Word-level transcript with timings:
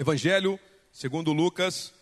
Evangelho 0.00 0.60
segundo 0.92 1.32
Lucas, 1.32 1.92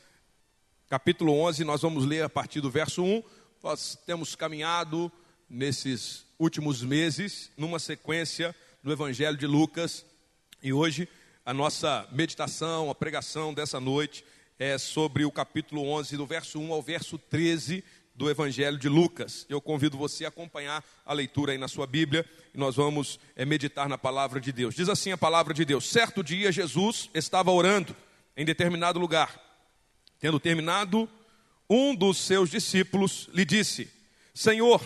capítulo 0.86 1.32
11, 1.32 1.64
nós 1.64 1.80
vamos 1.80 2.04
ler 2.04 2.22
a 2.24 2.28
partir 2.28 2.60
do 2.60 2.70
verso 2.70 3.02
1. 3.02 3.22
Nós 3.62 3.98
temos 4.04 4.34
caminhado 4.34 5.10
nesses 5.48 6.26
últimos 6.38 6.82
meses 6.82 7.50
numa 7.56 7.78
sequência 7.78 8.54
do 8.82 8.92
Evangelho 8.92 9.38
de 9.38 9.46
Lucas 9.46 10.04
e 10.62 10.74
hoje 10.74 11.08
a 11.42 11.54
nossa 11.54 12.06
meditação, 12.12 12.90
a 12.90 12.94
pregação 12.94 13.54
dessa 13.54 13.80
noite 13.80 14.26
é 14.58 14.76
sobre 14.76 15.24
o 15.24 15.32
capítulo 15.32 15.88
11, 15.88 16.18
do 16.18 16.26
verso 16.26 16.60
1 16.60 16.74
ao 16.74 16.82
verso 16.82 17.16
13 17.16 17.82
do 18.16 18.30
Evangelho 18.30 18.78
de 18.78 18.88
Lucas. 18.88 19.44
Eu 19.48 19.60
convido 19.60 19.98
você 19.98 20.24
a 20.24 20.28
acompanhar 20.28 20.82
a 21.04 21.12
leitura 21.12 21.52
aí 21.52 21.58
na 21.58 21.68
sua 21.68 21.86
Bíblia 21.86 22.24
e 22.54 22.58
nós 22.58 22.74
vamos 22.74 23.20
é, 23.36 23.44
meditar 23.44 23.88
na 23.88 23.98
palavra 23.98 24.40
de 24.40 24.50
Deus. 24.50 24.74
Diz 24.74 24.88
assim 24.88 25.12
a 25.12 25.18
palavra 25.18 25.52
de 25.52 25.64
Deus: 25.64 25.88
Certo 25.88 26.24
dia 26.24 26.50
Jesus 26.50 27.10
estava 27.12 27.50
orando 27.50 27.94
em 28.36 28.44
determinado 28.44 28.98
lugar. 28.98 29.38
Tendo 30.18 30.40
terminado, 30.40 31.08
um 31.68 31.94
dos 31.94 32.16
seus 32.16 32.50
discípulos 32.50 33.28
lhe 33.34 33.44
disse: 33.44 33.90
Senhor, 34.32 34.80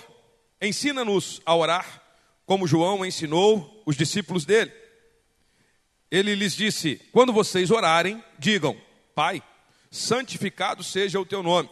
ensina-nos 0.60 1.40
a 1.46 1.54
orar, 1.54 2.02
como 2.44 2.66
João 2.66 3.06
ensinou 3.06 3.82
os 3.86 3.96
discípulos 3.96 4.44
dele. 4.44 4.72
Ele 6.10 6.34
lhes 6.34 6.56
disse: 6.56 7.00
Quando 7.12 7.32
vocês 7.32 7.70
orarem, 7.70 8.22
digam: 8.40 8.76
Pai, 9.14 9.40
santificado 9.88 10.82
seja 10.82 11.20
o 11.20 11.26
teu 11.26 11.44
nome 11.44 11.70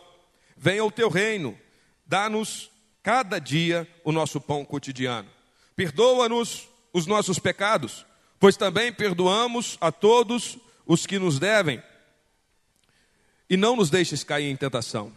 venha 0.59 0.85
o 0.85 0.91
teu 0.91 1.09
reino, 1.09 1.59
dá-nos 2.07 2.71
cada 3.03 3.39
dia 3.39 3.89
o 4.05 4.13
nosso 4.13 4.41
pão 4.41 4.65
cotidiano. 4.65 5.29
Perdoa-nos 5.77 6.69
os 6.93 7.07
nossos 7.07 7.39
pecados, 7.39 8.05
pois 8.41 8.57
também 8.57 8.93
perdoamos 8.93 9.79
a 9.81 9.93
todos 9.93 10.59
os 10.85 11.07
que 11.07 11.19
nos 11.19 11.39
devem. 11.39 11.83
E 13.49 13.57
não 13.57 13.77
nos 13.77 13.89
deixes 13.89 14.25
cair 14.25 14.51
em 14.51 14.57
tentação. 14.57 15.13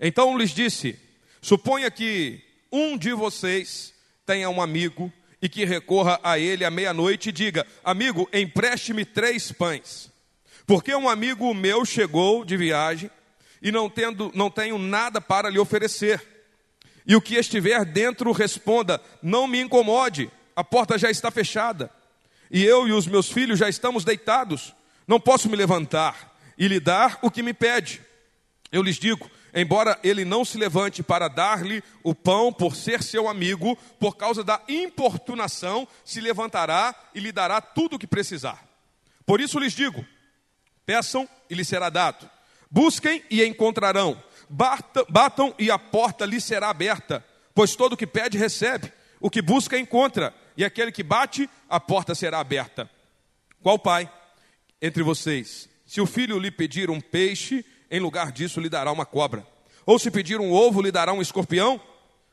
Então 0.00 0.36
lhes 0.36 0.50
disse: 0.50 0.98
Suponha 1.40 1.90
que 1.90 2.42
um 2.72 2.96
de 2.96 3.12
vocês 3.12 3.94
tenha 4.26 4.48
um 4.48 4.60
amigo 4.60 5.12
e 5.40 5.48
que 5.48 5.64
recorra 5.64 6.18
a 6.22 6.38
ele 6.38 6.64
à 6.64 6.70
meia-noite 6.70 7.28
e 7.28 7.32
diga: 7.32 7.66
Amigo, 7.84 8.28
empreste-me 8.32 9.04
três 9.04 9.52
pães. 9.52 10.10
Porque 10.66 10.94
um 10.94 11.08
amigo 11.08 11.52
meu 11.52 11.84
chegou 11.84 12.44
de 12.44 12.56
viagem 12.56 13.10
e 13.62 13.70
não, 13.70 13.88
tendo, 13.88 14.32
não 14.34 14.50
tenho 14.50 14.76
nada 14.76 15.20
para 15.20 15.48
lhe 15.48 15.58
oferecer. 15.58 16.20
E 17.06 17.14
o 17.14 17.22
que 17.22 17.36
estiver 17.36 17.84
dentro 17.84 18.32
responda: 18.32 19.00
Não 19.22 19.46
me 19.46 19.60
incomode, 19.60 20.28
a 20.56 20.64
porta 20.64 20.98
já 20.98 21.10
está 21.10 21.30
fechada. 21.30 21.90
E 22.50 22.64
eu 22.64 22.88
e 22.88 22.92
os 22.92 23.06
meus 23.06 23.30
filhos 23.30 23.58
já 23.58 23.68
estamos 23.68 24.04
deitados. 24.04 24.74
Não 25.06 25.20
posso 25.20 25.48
me 25.48 25.56
levantar 25.56 26.36
e 26.58 26.66
lhe 26.66 26.80
dar 26.80 27.18
o 27.22 27.30
que 27.30 27.42
me 27.42 27.54
pede. 27.54 28.02
Eu 28.72 28.82
lhes 28.82 28.96
digo: 28.96 29.30
embora 29.54 29.98
ele 30.02 30.24
não 30.24 30.44
se 30.44 30.58
levante 30.58 31.00
para 31.02 31.28
dar-lhe 31.28 31.84
o 32.02 32.16
pão 32.16 32.52
por 32.52 32.74
ser 32.74 33.00
seu 33.00 33.28
amigo, 33.28 33.76
por 34.00 34.16
causa 34.16 34.42
da 34.42 34.60
importunação, 34.68 35.86
se 36.04 36.20
levantará 36.20 36.94
e 37.14 37.20
lhe 37.20 37.30
dará 37.30 37.60
tudo 37.60 37.94
o 37.94 37.98
que 37.98 38.08
precisar. 38.08 38.62
Por 39.24 39.40
isso 39.40 39.60
lhes 39.60 39.72
digo: 39.72 40.04
peçam 40.84 41.28
e 41.48 41.54
lhe 41.54 41.64
será 41.64 41.88
dado 41.88 42.28
Busquem 42.72 43.22
e 43.30 43.44
encontrarão. 43.44 44.16
Batam 44.48 45.54
e 45.58 45.70
a 45.70 45.78
porta 45.78 46.24
lhe 46.24 46.40
será 46.40 46.70
aberta. 46.70 47.22
Pois 47.54 47.76
todo 47.76 47.92
o 47.92 47.96
que 47.98 48.06
pede, 48.06 48.38
recebe. 48.38 48.90
O 49.20 49.28
que 49.28 49.42
busca, 49.42 49.78
encontra. 49.78 50.34
E 50.56 50.64
aquele 50.64 50.90
que 50.90 51.02
bate, 51.02 51.48
a 51.68 51.78
porta 51.78 52.14
será 52.14 52.40
aberta. 52.40 52.90
Qual 53.62 53.78
pai 53.78 54.10
entre 54.80 55.02
vocês, 55.02 55.68
se 55.86 56.00
o 56.00 56.06
filho 56.06 56.38
lhe 56.38 56.50
pedir 56.50 56.90
um 56.90 56.98
peixe, 56.98 57.62
em 57.90 58.00
lugar 58.00 58.32
disso 58.32 58.58
lhe 58.58 58.70
dará 58.70 58.90
uma 58.90 59.04
cobra? 59.04 59.46
Ou 59.84 59.98
se 59.98 60.10
pedir 60.10 60.40
um 60.40 60.50
ovo, 60.50 60.80
lhe 60.80 60.90
dará 60.90 61.12
um 61.12 61.20
escorpião? 61.20 61.78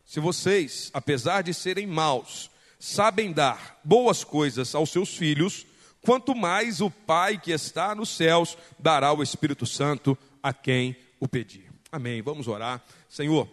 Se 0.06 0.22
vocês, 0.22 0.90
apesar 0.94 1.44
de 1.44 1.54
serem 1.54 1.86
maus, 1.86 2.50
sabem 2.80 3.34
dar 3.34 3.78
boas 3.84 4.24
coisas 4.24 4.74
aos 4.74 4.90
seus 4.90 5.16
filhos, 5.16 5.68
quanto 6.02 6.34
mais 6.34 6.80
o 6.80 6.90
Pai 6.90 7.38
que 7.38 7.52
está 7.52 7.94
nos 7.94 8.10
céus 8.16 8.58
dará 8.80 9.12
o 9.14 9.22
Espírito 9.22 9.66
Santo 9.66 10.18
a 10.42 10.54
quem 10.54 10.96
o 11.20 11.28
pedir. 11.28 11.72
Amém. 11.92 12.22
Vamos 12.22 12.48
orar. 12.48 12.84
Senhor, 13.08 13.48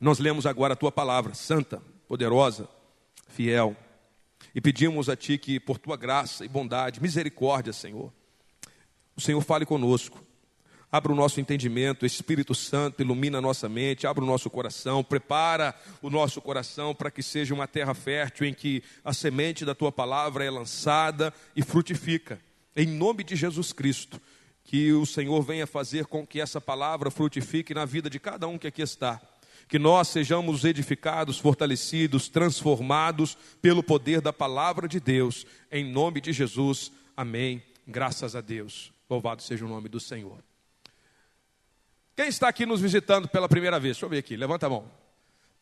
nós 0.00 0.18
lemos 0.18 0.46
agora 0.46 0.74
a 0.74 0.76
tua 0.76 0.92
palavra, 0.92 1.34
santa, 1.34 1.82
poderosa, 2.08 2.68
fiel, 3.28 3.76
e 4.54 4.60
pedimos 4.60 5.08
a 5.08 5.16
ti 5.16 5.38
que, 5.38 5.60
por 5.60 5.78
tua 5.78 5.96
graça 5.96 6.44
e 6.44 6.48
bondade, 6.48 7.00
misericórdia, 7.00 7.72
Senhor, 7.72 8.12
o 9.16 9.20
Senhor 9.20 9.40
fale 9.42 9.64
conosco. 9.64 10.24
Abra 10.92 11.12
o 11.12 11.14
nosso 11.14 11.40
entendimento, 11.40 12.04
Espírito 12.04 12.52
Santo, 12.52 13.00
ilumina 13.00 13.38
a 13.38 13.40
nossa 13.40 13.68
mente, 13.68 14.08
abra 14.08 14.24
o 14.24 14.26
nosso 14.26 14.50
coração, 14.50 15.04
prepara 15.04 15.72
o 16.02 16.10
nosso 16.10 16.40
coração 16.40 16.92
para 16.92 17.12
que 17.12 17.22
seja 17.22 17.54
uma 17.54 17.68
terra 17.68 17.94
fértil 17.94 18.46
em 18.46 18.52
que 18.52 18.82
a 19.04 19.12
semente 19.12 19.64
da 19.64 19.72
tua 19.72 19.92
palavra 19.92 20.44
é 20.44 20.50
lançada 20.50 21.32
e 21.54 21.62
frutifica. 21.62 22.40
Em 22.74 22.86
nome 22.86 23.22
de 23.22 23.36
Jesus 23.36 23.72
Cristo, 23.72 24.20
que 24.64 24.92
o 24.92 25.04
Senhor 25.04 25.42
venha 25.42 25.66
fazer 25.66 26.06
com 26.06 26.26
que 26.26 26.40
essa 26.40 26.60
palavra 26.60 27.10
frutifique 27.10 27.74
na 27.74 27.84
vida 27.84 28.08
de 28.08 28.20
cada 28.20 28.46
um 28.46 28.58
que 28.58 28.66
aqui 28.66 28.82
está. 28.82 29.20
Que 29.68 29.78
nós 29.78 30.08
sejamos 30.08 30.64
edificados, 30.64 31.38
fortalecidos, 31.38 32.28
transformados 32.28 33.36
pelo 33.62 33.82
poder 33.82 34.20
da 34.20 34.32
palavra 34.32 34.88
de 34.88 34.98
Deus, 34.98 35.46
em 35.70 35.84
nome 35.84 36.20
de 36.20 36.32
Jesus. 36.32 36.90
Amém. 37.16 37.62
Graças 37.86 38.34
a 38.36 38.40
Deus. 38.40 38.92
Louvado 39.08 39.42
seja 39.42 39.64
o 39.64 39.68
nome 39.68 39.88
do 39.88 40.00
Senhor. 40.00 40.42
Quem 42.16 42.28
está 42.28 42.48
aqui 42.48 42.66
nos 42.66 42.80
visitando 42.80 43.28
pela 43.28 43.48
primeira 43.48 43.80
vez? 43.80 43.96
Deixa 43.96 44.06
eu 44.06 44.10
ver 44.10 44.18
aqui, 44.18 44.36
levanta 44.36 44.66
a 44.66 44.70
mão. 44.70 44.90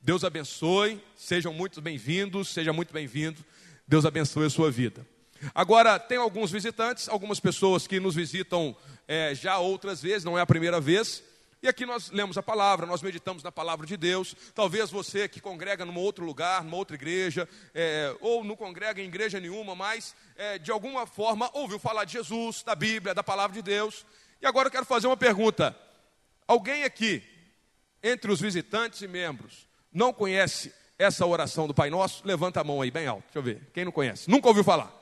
Deus 0.00 0.24
abençoe, 0.24 1.00
sejam 1.16 1.52
muito 1.52 1.80
bem-vindos, 1.80 2.48
seja 2.48 2.72
muito 2.72 2.92
bem-vindo. 2.92 3.44
Deus 3.86 4.04
abençoe 4.04 4.46
a 4.46 4.50
sua 4.50 4.70
vida. 4.70 5.06
Agora, 5.54 5.98
tem 5.98 6.18
alguns 6.18 6.50
visitantes, 6.50 7.08
algumas 7.08 7.40
pessoas 7.40 7.86
que 7.86 8.00
nos 8.00 8.14
visitam 8.14 8.76
é, 9.06 9.34
já 9.34 9.58
outras 9.58 10.02
vezes, 10.02 10.24
não 10.24 10.38
é 10.38 10.40
a 10.40 10.46
primeira 10.46 10.80
vez. 10.80 11.22
E 11.60 11.66
aqui 11.66 11.84
nós 11.84 12.10
lemos 12.10 12.38
a 12.38 12.42
palavra, 12.42 12.86
nós 12.86 13.02
meditamos 13.02 13.42
na 13.42 13.50
palavra 13.50 13.84
de 13.84 13.96
Deus. 13.96 14.34
Talvez 14.54 14.90
você 14.90 15.28
que 15.28 15.40
congrega 15.40 15.84
num 15.84 15.96
outro 15.96 16.24
lugar, 16.24 16.62
numa 16.62 16.76
outra 16.76 16.94
igreja, 16.94 17.48
é, 17.74 18.14
ou 18.20 18.44
não 18.44 18.54
congrega 18.54 19.02
em 19.02 19.06
igreja 19.06 19.40
nenhuma, 19.40 19.74
mas 19.74 20.14
é, 20.36 20.58
de 20.58 20.70
alguma 20.70 21.04
forma 21.04 21.50
ouviu 21.52 21.78
falar 21.78 22.04
de 22.04 22.12
Jesus, 22.12 22.62
da 22.62 22.76
Bíblia, 22.76 23.12
da 23.12 23.24
palavra 23.24 23.54
de 23.54 23.62
Deus. 23.62 24.06
E 24.40 24.46
agora 24.46 24.68
eu 24.68 24.72
quero 24.72 24.86
fazer 24.86 25.08
uma 25.08 25.16
pergunta: 25.16 25.76
alguém 26.46 26.84
aqui, 26.84 27.24
entre 28.02 28.30
os 28.30 28.40
visitantes 28.40 29.02
e 29.02 29.08
membros, 29.08 29.66
não 29.92 30.12
conhece 30.12 30.72
essa 30.96 31.26
oração 31.26 31.66
do 31.66 31.74
Pai 31.74 31.90
Nosso? 31.90 32.22
Levanta 32.24 32.60
a 32.60 32.64
mão 32.64 32.80
aí, 32.80 32.90
bem 32.90 33.08
alto, 33.08 33.24
deixa 33.24 33.38
eu 33.38 33.42
ver. 33.42 33.68
Quem 33.74 33.84
não 33.84 33.90
conhece? 33.90 34.30
Nunca 34.30 34.46
ouviu 34.46 34.62
falar? 34.62 34.97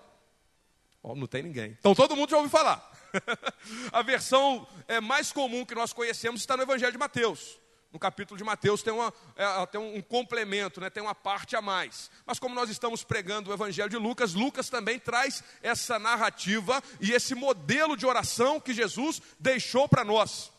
Oh, 1.09 1.15
não 1.15 1.29
tem 1.29 1.41
ninguém. 1.41 1.77
Então 1.79 1.95
todo 1.95 2.17
mundo 2.17 2.31
já 2.31 2.37
ouviu 2.37 2.51
falar. 2.51 2.91
a 3.93 4.03
versão 4.03 4.67
é, 4.89 5.01
mais 5.01 5.31
comum 5.31 5.65
que 5.65 5.73
nós 5.73 5.93
conhecemos 5.93 6.41
está 6.41 6.57
no 6.57 6.65
Evangelho 6.65 6.91
de 6.91 6.99
Mateus. 6.99 7.61
No 7.93 7.99
capítulo 8.01 8.37
de 8.37 8.43
Mateus 8.43 8.83
tem, 8.83 8.93
uma, 8.93 9.15
é, 9.37 9.67
tem 9.67 9.81
um 9.81 10.03
complemento, 10.03 10.81
né, 10.81 10.91
tem 10.91 11.01
uma 11.01 11.15
parte 11.15 11.55
a 11.55 11.63
mais. 11.63 12.11
Mas 12.27 12.41
como 12.41 12.57
nós 12.57 12.69
estamos 12.71 13.05
pregando 13.05 13.51
o 13.51 13.55
Evangelho 13.55 13.89
de 13.89 13.97
Lucas, 13.97 14.35
Lucas 14.35 14.69
também 14.69 14.99
traz 14.99 15.45
essa 15.63 15.97
narrativa 15.97 16.83
e 17.01 17.13
esse 17.13 17.37
modelo 17.37 17.97
de 17.97 18.05
oração 18.05 18.59
que 18.59 18.75
Jesus 18.75 19.23
deixou 19.39 19.89
para 19.89 20.05
nós. 20.05 20.51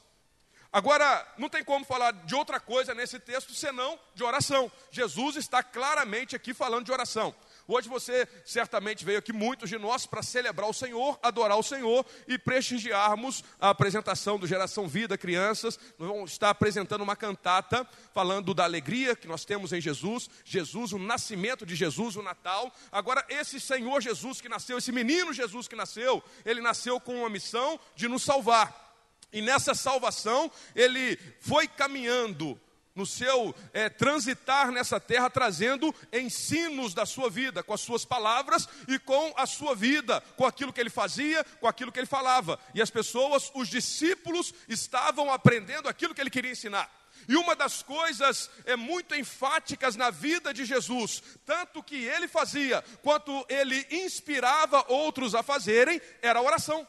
Agora, 0.72 1.28
não 1.38 1.50
tem 1.50 1.62
como 1.62 1.84
falar 1.84 2.12
de 2.12 2.36
outra 2.36 2.58
coisa 2.58 2.94
nesse 2.94 3.20
texto 3.20 3.54
senão 3.54 4.00
de 4.16 4.24
oração. 4.24 4.72
Jesus 4.92 5.36
está 5.36 5.62
claramente 5.62 6.38
aqui 6.38 6.54
falando 6.54 6.86
de 6.86 6.92
oração. 6.94 7.36
Hoje 7.68 7.90
você 7.90 8.26
certamente 8.46 9.04
veio 9.04 9.20
aqui, 9.20 9.34
muitos 9.34 9.70
de 9.70 9.78
nós, 9.78 10.06
para 10.06 10.24
celebrar 10.24 10.70
o 10.70 10.74
Senhor, 10.74 11.20
adorar 11.22 11.58
o 11.58 11.64
Senhor 11.64 12.06
e 12.26 12.38
prestigiarmos 12.38 13.44
a 13.60 13.72
apresentação 13.72 14.40
do 14.40 14.48
Geração 14.48 14.88
Vida 14.88 15.18
Crianças. 15.18 15.78
Nós 16.00 16.08
vamos 16.08 16.32
estar 16.32 16.50
apresentando 16.50 17.02
uma 17.02 17.16
cantata 17.16 17.86
falando 18.14 18.54
da 18.54 18.64
alegria 18.64 19.18
que 19.18 19.28
nós 19.28 19.44
temos 19.44 19.74
em 19.74 19.82
Jesus, 19.82 20.30
Jesus, 20.46 20.94
o 20.94 20.98
nascimento 20.98 21.66
de 21.66 21.76
Jesus, 21.76 22.16
o 22.16 22.22
Natal. 22.22 22.74
Agora, 22.90 23.26
esse 23.28 23.60
Senhor 23.60 24.02
Jesus 24.02 24.40
que 24.40 24.48
nasceu, 24.48 24.78
esse 24.78 24.94
menino 24.94 25.34
Jesus 25.34 25.68
que 25.68 25.76
nasceu, 25.76 26.24
ele 26.46 26.62
nasceu 26.62 27.02
com 27.02 27.20
uma 27.20 27.30
missão 27.30 27.78
de 27.98 28.08
nos 28.08 28.24
salvar. 28.24 28.96
E 29.34 29.42
nessa 29.42 29.74
salvação, 29.76 30.50
ele 30.74 31.20
foi 31.42 31.68
caminhando 31.68 32.58
no 32.98 33.06
seu 33.06 33.56
é, 33.72 33.88
transitar 33.88 34.72
nessa 34.72 35.00
terra, 35.00 35.30
trazendo 35.30 35.94
ensinos 36.12 36.96
da 36.96 37.06
sua 37.06 37.30
vida, 37.30 37.62
com 37.62 37.74
as 37.74 37.82
suas 37.82 38.04
palavras 38.04 38.68
e 38.88 38.98
com 38.98 39.34
a 39.38 39.46
sua 39.46 39.76
vida, 39.76 40.20
com 40.36 40.46
aquilo 40.46 40.74
que 40.74 40.82
ele 40.82 40.90
fazia, 40.90 41.44
com 41.62 41.68
aquilo 41.68 41.92
que 41.92 42.00
ele 42.00 42.08
falava. 42.08 42.60
E 42.74 42.82
as 42.82 42.90
pessoas, 42.90 43.52
os 43.54 43.70
discípulos, 43.70 44.54
estavam 44.68 45.32
aprendendo 45.32 45.88
aquilo 45.88 46.16
que 46.16 46.20
ele 46.20 46.32
queria 46.32 46.52
ensinar. 46.52 46.92
E 47.28 47.36
uma 47.36 47.56
das 47.56 47.84
coisas 47.84 48.50
é 48.66 48.76
muito 48.76 49.14
enfáticas 49.14 49.96
na 49.96 50.10
vida 50.10 50.54
de 50.54 50.66
Jesus, 50.66 51.22
tanto 51.46 51.84
que 51.84 51.96
ele 51.96 52.28
fazia 52.28 52.84
quanto 53.04 53.46
ele 53.48 53.86
inspirava 53.92 54.86
outros 54.88 55.36
a 55.36 55.44
fazerem, 55.44 56.02
era 56.22 56.40
a 56.40 56.42
oração. 56.42 56.88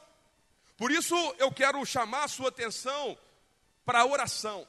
Por 0.77 0.91
isso 0.91 1.15
eu 1.39 1.53
quero 1.53 1.85
chamar 1.85 2.25
a 2.25 2.29
sua 2.29 2.49
atenção 2.49 3.19
para 3.85 4.01
a 4.01 4.07
oração, 4.07 4.67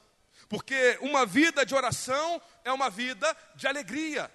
porque 0.49 0.97
uma 1.01 1.27
vida 1.27 1.63
de 1.63 1.75
oração 1.75 2.41
é 2.65 2.71
uma 2.71 2.89
vida 2.89 3.37
de 3.55 3.67
alegria. 3.67 4.29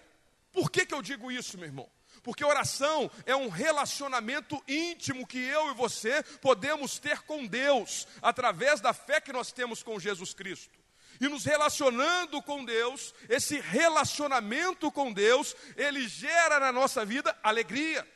Por 0.52 0.70
que, 0.70 0.86
que 0.86 0.94
eu 0.94 1.02
digo 1.02 1.30
isso, 1.30 1.58
meu 1.58 1.66
irmão? 1.66 1.90
Porque 2.22 2.44
oração 2.44 3.10
é 3.26 3.34
um 3.34 3.48
relacionamento 3.48 4.62
íntimo 4.66 5.26
que 5.26 5.38
eu 5.38 5.72
e 5.72 5.74
você 5.74 6.22
podemos 6.40 6.98
ter 6.98 7.22
com 7.22 7.44
Deus, 7.44 8.06
através 8.22 8.80
da 8.80 8.94
fé 8.94 9.20
que 9.20 9.32
nós 9.32 9.52
temos 9.52 9.82
com 9.82 9.98
Jesus 9.98 10.32
Cristo. 10.32 10.78
E 11.20 11.28
nos 11.28 11.44
relacionando 11.44 12.40
com 12.40 12.64
Deus, 12.64 13.12
esse 13.28 13.58
relacionamento 13.60 14.90
com 14.90 15.12
Deus, 15.12 15.54
ele 15.76 16.08
gera 16.08 16.60
na 16.60 16.72
nossa 16.72 17.04
vida 17.04 17.36
alegria. 17.42 18.08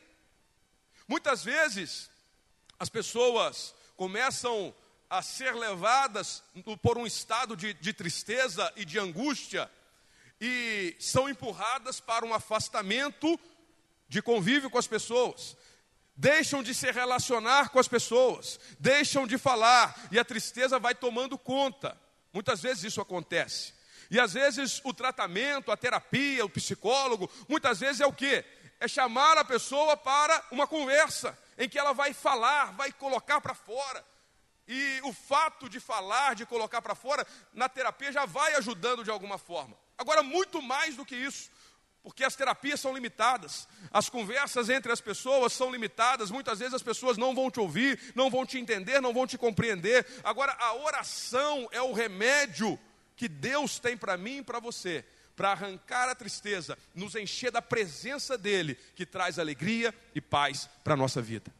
Muitas 1.07 1.43
vezes, 1.43 2.09
as 2.79 2.89
pessoas 2.89 3.75
começam 3.95 4.73
a 5.09 5.21
ser 5.21 5.55
levadas 5.55 6.43
por 6.81 6.97
um 6.97 7.07
estado 7.07 7.55
de, 7.55 7.73
de 7.73 7.93
tristeza 7.93 8.71
e 8.75 8.85
de 8.85 8.99
angústia, 8.99 9.69
e 10.39 10.95
são 10.99 11.27
empurradas 11.27 11.99
para 11.99 12.25
um 12.25 12.33
afastamento 12.33 13.39
de 14.07 14.21
convívio 14.21 14.69
com 14.69 14.77
as 14.77 14.87
pessoas. 14.87 15.57
Deixam 16.15 16.61
de 16.61 16.73
se 16.73 16.91
relacionar 16.91 17.69
com 17.69 17.79
as 17.79 17.87
pessoas, 17.87 18.59
deixam 18.79 19.25
de 19.25 19.37
falar 19.37 20.07
e 20.11 20.19
a 20.19 20.25
tristeza 20.25 20.77
vai 20.77 20.93
tomando 20.93 21.37
conta. 21.37 21.97
Muitas 22.31 22.61
vezes 22.61 22.83
isso 22.83 23.01
acontece. 23.01 23.73
E 24.11 24.19
às 24.19 24.33
vezes 24.33 24.81
o 24.83 24.93
tratamento, 24.93 25.71
a 25.71 25.77
terapia, 25.77 26.45
o 26.45 26.49
psicólogo, 26.49 27.29
muitas 27.47 27.79
vezes 27.79 28.01
é 28.01 28.05
o 28.05 28.13
que? 28.13 28.43
É 28.79 28.87
chamar 28.87 29.37
a 29.37 29.45
pessoa 29.45 29.95
para 29.95 30.45
uma 30.51 30.67
conversa 30.67 31.37
em 31.57 31.67
que 31.67 31.77
ela 31.77 31.93
vai 31.93 32.13
falar, 32.13 32.73
vai 32.73 32.91
colocar 32.91 33.41
para 33.41 33.53
fora. 33.53 34.03
E 34.71 35.01
o 35.03 35.11
fato 35.11 35.67
de 35.67 35.79
falar, 35.79 36.35
de 36.35 36.45
colocar 36.45 36.79
para 36.79 36.93
fora, 36.93 37.25
na 37.51 37.67
terapia 37.67 38.11
já 38.11 38.27
vai 38.27 38.53
ajudando 38.53 39.03
de 39.03 39.09
alguma 39.09 39.39
forma. 39.39 39.75
Agora, 39.97 40.21
muito 40.21 40.61
mais 40.61 40.95
do 40.95 41.03
que 41.03 41.15
isso, 41.15 41.49
porque 42.03 42.23
as 42.23 42.35
terapias 42.35 42.79
são 42.79 42.93
limitadas, 42.93 43.67
as 43.91 44.09
conversas 44.09 44.69
entre 44.69 44.91
as 44.91 45.01
pessoas 45.01 45.53
são 45.53 45.71
limitadas, 45.71 46.29
muitas 46.29 46.59
vezes 46.59 46.75
as 46.75 46.83
pessoas 46.83 47.17
não 47.17 47.33
vão 47.33 47.49
te 47.49 47.59
ouvir, 47.59 48.13
não 48.13 48.29
vão 48.29 48.45
te 48.45 48.59
entender, 48.59 49.01
não 49.01 49.11
vão 49.11 49.25
te 49.25 49.39
compreender. 49.39 50.05
Agora, 50.23 50.55
a 50.59 50.75
oração 50.75 51.67
é 51.71 51.81
o 51.81 51.91
remédio 51.91 52.79
que 53.15 53.27
Deus 53.27 53.79
tem 53.79 53.97
para 53.97 54.17
mim 54.17 54.37
e 54.37 54.43
para 54.43 54.59
você, 54.59 55.03
para 55.35 55.49
arrancar 55.49 56.09
a 56.09 56.15
tristeza, 56.15 56.77
nos 56.93 57.15
encher 57.15 57.51
da 57.51 57.61
presença 57.61 58.37
dEle, 58.37 58.75
que 58.95 59.03
traz 59.03 59.39
alegria 59.39 59.91
e 60.13 60.21
paz 60.21 60.69
para 60.83 60.93
a 60.93 60.97
nossa 60.97 61.23
vida. 61.23 61.51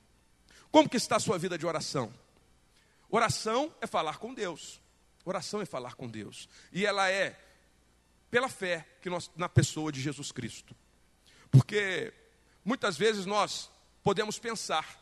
Como 0.72 0.88
que 0.88 0.98
está 0.98 1.16
a 1.16 1.20
sua 1.20 1.40
vida 1.40 1.58
de 1.58 1.66
oração? 1.66 2.14
Oração 3.10 3.74
é 3.82 3.88
falar 3.88 4.18
com 4.18 4.34
Deus. 4.34 4.82
Oração 5.26 5.62
é 5.62 5.66
falar 5.66 5.96
com 5.96 6.08
Deus. 6.08 6.48
E 6.72 6.86
ela 6.86 7.10
é 7.10 7.38
pela 8.30 8.50
fé 8.50 8.88
que 9.02 9.10
nós, 9.10 9.30
na 9.36 9.50
pessoa 9.50 9.92
de 9.92 10.00
Jesus 10.00 10.32
Cristo. 10.32 10.76
Porque 11.52 12.14
muitas 12.64 12.98
vezes 12.98 13.26
nós 13.26 13.72
podemos 14.04 14.38
pensar, 14.38 15.00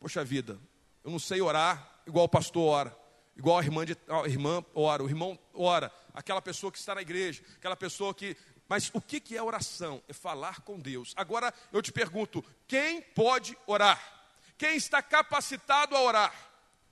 poxa 0.00 0.24
vida, 0.24 0.58
eu 1.04 1.10
não 1.10 1.18
sei 1.18 1.40
orar 1.40 2.00
igual 2.06 2.24
o 2.24 2.28
pastor 2.28 2.64
ora, 2.64 2.98
igual 3.36 3.58
a 3.58 3.62
irmã, 3.62 3.84
de, 3.84 3.96
a 4.08 4.28
irmã 4.28 4.64
ora, 4.74 5.04
o 5.04 5.08
irmão 5.08 5.38
ora, 5.54 5.92
aquela 6.12 6.42
pessoa 6.42 6.72
que 6.72 6.78
está 6.78 6.94
na 6.94 7.02
igreja, 7.02 7.42
aquela 7.56 7.76
pessoa 7.76 8.14
que. 8.14 8.36
Mas 8.68 8.90
o 8.92 9.00
que, 9.00 9.20
que 9.20 9.36
é 9.36 9.42
oração? 9.42 10.02
É 10.08 10.12
falar 10.12 10.62
com 10.62 10.80
Deus. 10.80 11.12
Agora 11.16 11.54
eu 11.72 11.80
te 11.80 11.92
pergunto: 11.92 12.44
quem 12.66 13.00
pode 13.00 13.56
orar? 13.66 14.00
Quem 14.58 14.76
está 14.76 15.02
capacitado 15.02 15.94
a 15.94 16.00
orar? 16.02 16.45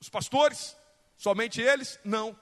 Os 0.05 0.11
pastores? 0.11 0.77
Somente 1.17 1.63
eles? 1.63 1.99
Não. 2.05 2.39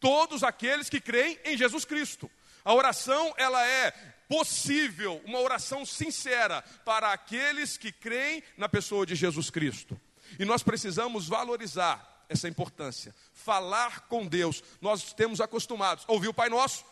Todos 0.00 0.42
aqueles 0.42 0.88
que 0.88 0.98
creem 0.98 1.38
em 1.44 1.58
Jesus 1.58 1.84
Cristo. 1.84 2.30
A 2.64 2.72
oração, 2.72 3.34
ela 3.36 3.62
é 3.66 3.90
possível, 4.26 5.20
uma 5.26 5.38
oração 5.38 5.84
sincera 5.84 6.62
para 6.86 7.12
aqueles 7.12 7.76
que 7.76 7.92
creem 7.92 8.42
na 8.56 8.66
pessoa 8.66 9.04
de 9.04 9.14
Jesus 9.14 9.50
Cristo. 9.50 10.00
E 10.38 10.46
nós 10.46 10.62
precisamos 10.62 11.28
valorizar 11.28 12.24
essa 12.30 12.48
importância, 12.48 13.14
falar 13.34 14.08
com 14.08 14.26
Deus. 14.26 14.64
Nós 14.80 15.12
temos 15.12 15.38
acostumados, 15.38 16.06
ouvir 16.08 16.28
o 16.28 16.34
Pai 16.34 16.48
Nosso, 16.48 16.82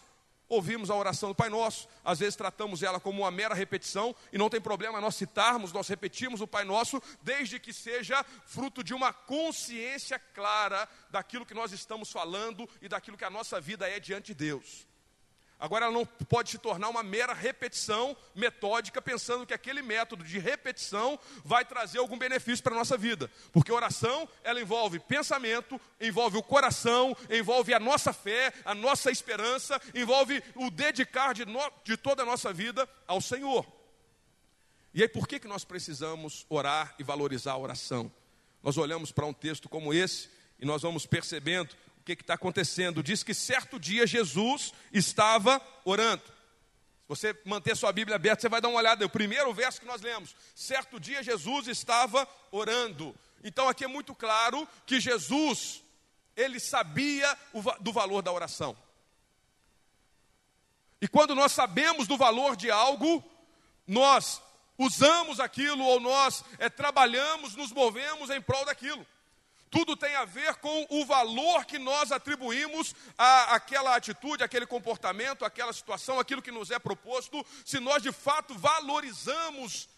ouvimos 0.50 0.90
a 0.90 0.94
oração 0.94 1.30
do 1.30 1.34
Pai 1.34 1.48
Nosso, 1.48 1.88
às 2.04 2.18
vezes 2.18 2.36
tratamos 2.36 2.82
ela 2.82 3.00
como 3.00 3.22
uma 3.22 3.30
mera 3.30 3.54
repetição, 3.54 4.14
e 4.30 4.36
não 4.36 4.50
tem 4.50 4.60
problema 4.60 5.00
nós 5.00 5.14
citarmos, 5.14 5.72
nós 5.72 5.88
repetimos 5.88 6.42
o 6.42 6.46
Pai 6.46 6.64
Nosso, 6.64 7.00
desde 7.22 7.58
que 7.58 7.72
seja 7.72 8.22
fruto 8.44 8.84
de 8.84 8.92
uma 8.92 9.12
consciência 9.12 10.18
clara 10.18 10.86
daquilo 11.08 11.46
que 11.46 11.54
nós 11.54 11.72
estamos 11.72 12.10
falando 12.10 12.68
e 12.82 12.88
daquilo 12.88 13.16
que 13.16 13.24
a 13.24 13.30
nossa 13.30 13.60
vida 13.60 13.88
é 13.88 13.98
diante 13.98 14.34
de 14.34 14.34
Deus. 14.34 14.89
Agora, 15.60 15.84
ela 15.84 15.94
não 15.94 16.06
pode 16.06 16.50
se 16.50 16.58
tornar 16.58 16.88
uma 16.88 17.02
mera 17.02 17.34
repetição 17.34 18.16
metódica, 18.34 19.02
pensando 19.02 19.46
que 19.46 19.52
aquele 19.52 19.82
método 19.82 20.24
de 20.24 20.38
repetição 20.38 21.20
vai 21.44 21.66
trazer 21.66 21.98
algum 21.98 22.16
benefício 22.16 22.62
para 22.62 22.74
a 22.74 22.78
nossa 22.78 22.96
vida. 22.96 23.30
Porque 23.52 23.70
oração, 23.70 24.26
ela 24.42 24.58
envolve 24.58 24.98
pensamento, 24.98 25.78
envolve 26.00 26.38
o 26.38 26.42
coração, 26.42 27.14
envolve 27.28 27.74
a 27.74 27.78
nossa 27.78 28.10
fé, 28.10 28.54
a 28.64 28.74
nossa 28.74 29.10
esperança, 29.10 29.78
envolve 29.94 30.42
o 30.54 30.70
dedicar 30.70 31.34
de, 31.34 31.44
no, 31.44 31.60
de 31.84 31.94
toda 31.94 32.22
a 32.22 32.26
nossa 32.26 32.54
vida 32.54 32.88
ao 33.06 33.20
Senhor. 33.20 33.66
E 34.94 35.02
aí, 35.02 35.08
por 35.08 35.28
que, 35.28 35.38
que 35.38 35.46
nós 35.46 35.62
precisamos 35.62 36.46
orar 36.48 36.94
e 36.98 37.04
valorizar 37.04 37.52
a 37.52 37.58
oração? 37.58 38.10
Nós 38.62 38.78
olhamos 38.78 39.12
para 39.12 39.26
um 39.26 39.32
texto 39.34 39.68
como 39.68 39.92
esse 39.92 40.30
e 40.58 40.64
nós 40.64 40.80
vamos 40.80 41.04
percebendo 41.04 41.76
que 42.16 42.22
está 42.22 42.34
acontecendo. 42.34 43.02
Diz 43.02 43.22
que 43.22 43.34
certo 43.34 43.78
dia 43.78 44.06
Jesus 44.06 44.72
estava 44.92 45.60
orando. 45.84 46.22
Se 46.22 47.08
você 47.08 47.40
manter 47.44 47.76
sua 47.76 47.92
Bíblia 47.92 48.16
aberta, 48.16 48.42
você 48.42 48.48
vai 48.48 48.60
dar 48.60 48.68
uma 48.68 48.78
olhada. 48.78 49.04
O 49.04 49.10
primeiro 49.10 49.52
verso 49.52 49.80
que 49.80 49.86
nós 49.86 50.00
lemos. 50.00 50.34
Certo 50.54 51.00
dia 51.00 51.22
Jesus 51.22 51.66
estava 51.66 52.28
orando. 52.50 53.14
Então 53.42 53.68
aqui 53.68 53.84
é 53.84 53.88
muito 53.88 54.14
claro 54.14 54.68
que 54.86 55.00
Jesus, 55.00 55.82
ele 56.36 56.60
sabia 56.60 57.36
do 57.80 57.92
valor 57.92 58.22
da 58.22 58.32
oração. 58.32 58.76
E 61.00 61.08
quando 61.08 61.34
nós 61.34 61.52
sabemos 61.52 62.06
do 62.06 62.16
valor 62.16 62.54
de 62.56 62.70
algo, 62.70 63.24
nós 63.86 64.40
usamos 64.78 65.40
aquilo 65.40 65.84
ou 65.84 65.98
nós 65.98 66.44
é, 66.58 66.68
trabalhamos, 66.68 67.56
nos 67.56 67.72
movemos 67.72 68.30
em 68.30 68.40
prol 68.40 68.64
daquilo. 68.64 69.06
Tudo 69.70 69.96
tem 69.96 70.16
a 70.16 70.24
ver 70.24 70.56
com 70.56 70.86
o 70.90 71.06
valor 71.06 71.64
que 71.64 71.78
nós 71.78 72.10
atribuímos 72.10 72.92
àquela 73.16 73.94
atitude, 73.94 74.42
aquele 74.42 74.66
comportamento, 74.66 75.44
aquela 75.44 75.72
situação, 75.72 76.18
aquilo 76.18 76.42
que 76.42 76.50
nos 76.50 76.72
é 76.72 76.78
proposto, 76.78 77.46
se 77.64 77.78
nós 77.78 78.02
de 78.02 78.10
fato 78.10 78.52
valorizamos. 78.54 79.88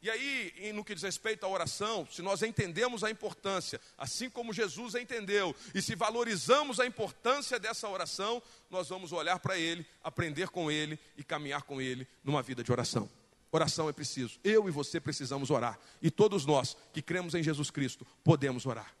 E 0.00 0.08
aí, 0.10 0.72
no 0.74 0.84
que 0.84 0.94
diz 0.94 1.02
respeito 1.02 1.44
à 1.44 1.48
oração, 1.48 2.06
se 2.10 2.22
nós 2.22 2.42
entendemos 2.42 3.02
a 3.02 3.10
importância, 3.10 3.80
assim 3.96 4.30
como 4.30 4.52
Jesus 4.52 4.94
entendeu, 4.94 5.56
e 5.74 5.82
se 5.82 5.96
valorizamos 5.96 6.78
a 6.78 6.86
importância 6.86 7.58
dessa 7.58 7.88
oração, 7.88 8.40
nós 8.70 8.90
vamos 8.90 9.12
olhar 9.12 9.40
para 9.40 9.58
Ele, 9.58 9.84
aprender 10.04 10.50
com 10.50 10.70
Ele 10.70 10.98
e 11.16 11.24
caminhar 11.24 11.62
com 11.62 11.80
Ele 11.80 12.06
numa 12.22 12.42
vida 12.42 12.62
de 12.62 12.70
oração. 12.70 13.10
Oração 13.50 13.88
é 13.88 13.92
preciso. 13.92 14.38
Eu 14.44 14.68
e 14.68 14.70
você 14.70 15.00
precisamos 15.00 15.50
orar. 15.50 15.78
E 16.02 16.10
todos 16.10 16.44
nós 16.44 16.76
que 16.92 17.00
cremos 17.00 17.34
em 17.34 17.42
Jesus 17.42 17.70
Cristo 17.70 18.06
podemos 18.22 18.66
orar. 18.66 18.94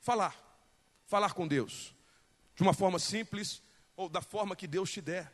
Falar. 0.00 0.36
Falar 1.06 1.32
com 1.32 1.46
Deus. 1.46 1.94
De 2.54 2.62
uma 2.62 2.72
forma 2.72 2.98
simples 2.98 3.62
ou 3.96 4.08
da 4.08 4.22
forma 4.22 4.54
que 4.54 4.66
Deus 4.66 4.90
te 4.90 5.00
der. 5.00 5.32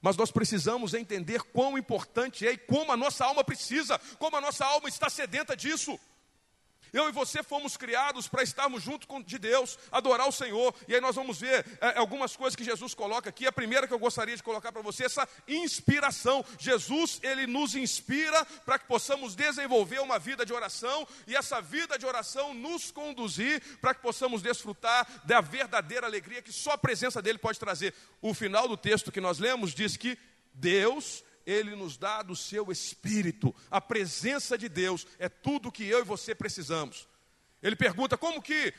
Mas 0.00 0.16
nós 0.16 0.30
precisamos 0.30 0.94
entender 0.94 1.42
quão 1.42 1.78
importante 1.78 2.46
é 2.46 2.52
e 2.52 2.58
como 2.58 2.90
a 2.90 2.96
nossa 2.96 3.24
alma 3.24 3.44
precisa, 3.44 3.98
como 4.18 4.36
a 4.36 4.40
nossa 4.40 4.64
alma 4.64 4.88
está 4.88 5.08
sedenta 5.08 5.56
disso. 5.56 5.98
Eu 6.92 7.08
e 7.08 7.12
você 7.12 7.42
fomos 7.42 7.76
criados 7.76 8.28
para 8.28 8.42
estarmos 8.42 8.82
junto 8.82 9.06
com, 9.06 9.22
de 9.22 9.38
Deus, 9.38 9.78
adorar 9.90 10.28
o 10.28 10.32
Senhor. 10.32 10.74
E 10.86 10.94
aí 10.94 11.00
nós 11.00 11.16
vamos 11.16 11.40
ver 11.40 11.64
é, 11.80 11.98
algumas 11.98 12.36
coisas 12.36 12.54
que 12.54 12.64
Jesus 12.64 12.92
coloca 12.92 13.30
aqui. 13.30 13.46
A 13.46 13.52
primeira 13.52 13.88
que 13.88 13.94
eu 13.94 13.98
gostaria 13.98 14.36
de 14.36 14.42
colocar 14.42 14.70
para 14.70 14.82
você, 14.82 15.04
essa 15.04 15.26
inspiração. 15.48 16.44
Jesus, 16.58 17.18
ele 17.22 17.46
nos 17.46 17.74
inspira 17.74 18.44
para 18.64 18.78
que 18.78 18.86
possamos 18.86 19.34
desenvolver 19.34 20.00
uma 20.00 20.18
vida 20.18 20.44
de 20.44 20.52
oração 20.52 21.08
e 21.26 21.34
essa 21.34 21.62
vida 21.62 21.98
de 21.98 22.04
oração 22.04 22.52
nos 22.52 22.90
conduzir 22.90 23.62
para 23.80 23.94
que 23.94 24.02
possamos 24.02 24.42
desfrutar 24.42 25.06
da 25.24 25.40
verdadeira 25.40 26.06
alegria 26.06 26.42
que 26.42 26.52
só 26.52 26.72
a 26.72 26.78
presença 26.78 27.22
dele 27.22 27.38
pode 27.38 27.58
trazer. 27.58 27.94
O 28.20 28.34
final 28.34 28.68
do 28.68 28.76
texto 28.76 29.10
que 29.10 29.20
nós 29.20 29.38
lemos 29.38 29.74
diz 29.74 29.96
que 29.96 30.18
Deus 30.52 31.24
ele 31.46 31.74
nos 31.76 31.96
dá 31.96 32.22
do 32.22 32.36
seu 32.36 32.70
espírito. 32.70 33.54
A 33.70 33.80
presença 33.80 34.56
de 34.56 34.68
Deus 34.68 35.06
é 35.18 35.28
tudo 35.28 35.72
que 35.72 35.84
eu 35.84 36.00
e 36.00 36.04
você 36.04 36.34
precisamos. 36.34 37.08
Ele 37.62 37.76
pergunta 37.76 38.16
como 38.16 38.42
que 38.42 38.74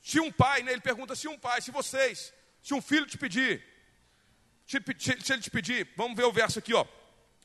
se 0.00 0.20
um 0.20 0.30
pai, 0.30 0.62
né, 0.62 0.72
ele 0.72 0.80
pergunta 0.80 1.14
se 1.14 1.28
um 1.28 1.38
pai, 1.38 1.60
se 1.62 1.70
vocês, 1.70 2.32
se 2.62 2.74
um 2.74 2.80
filho 2.80 3.06
te 3.06 3.16
pedir, 3.16 3.64
se, 4.66 4.78
se 4.98 5.32
ele 5.32 5.42
te 5.42 5.50
pedir, 5.50 5.88
vamos 5.96 6.16
ver 6.16 6.24
o 6.24 6.32
verso 6.32 6.58
aqui, 6.58 6.74
ó. 6.74 6.86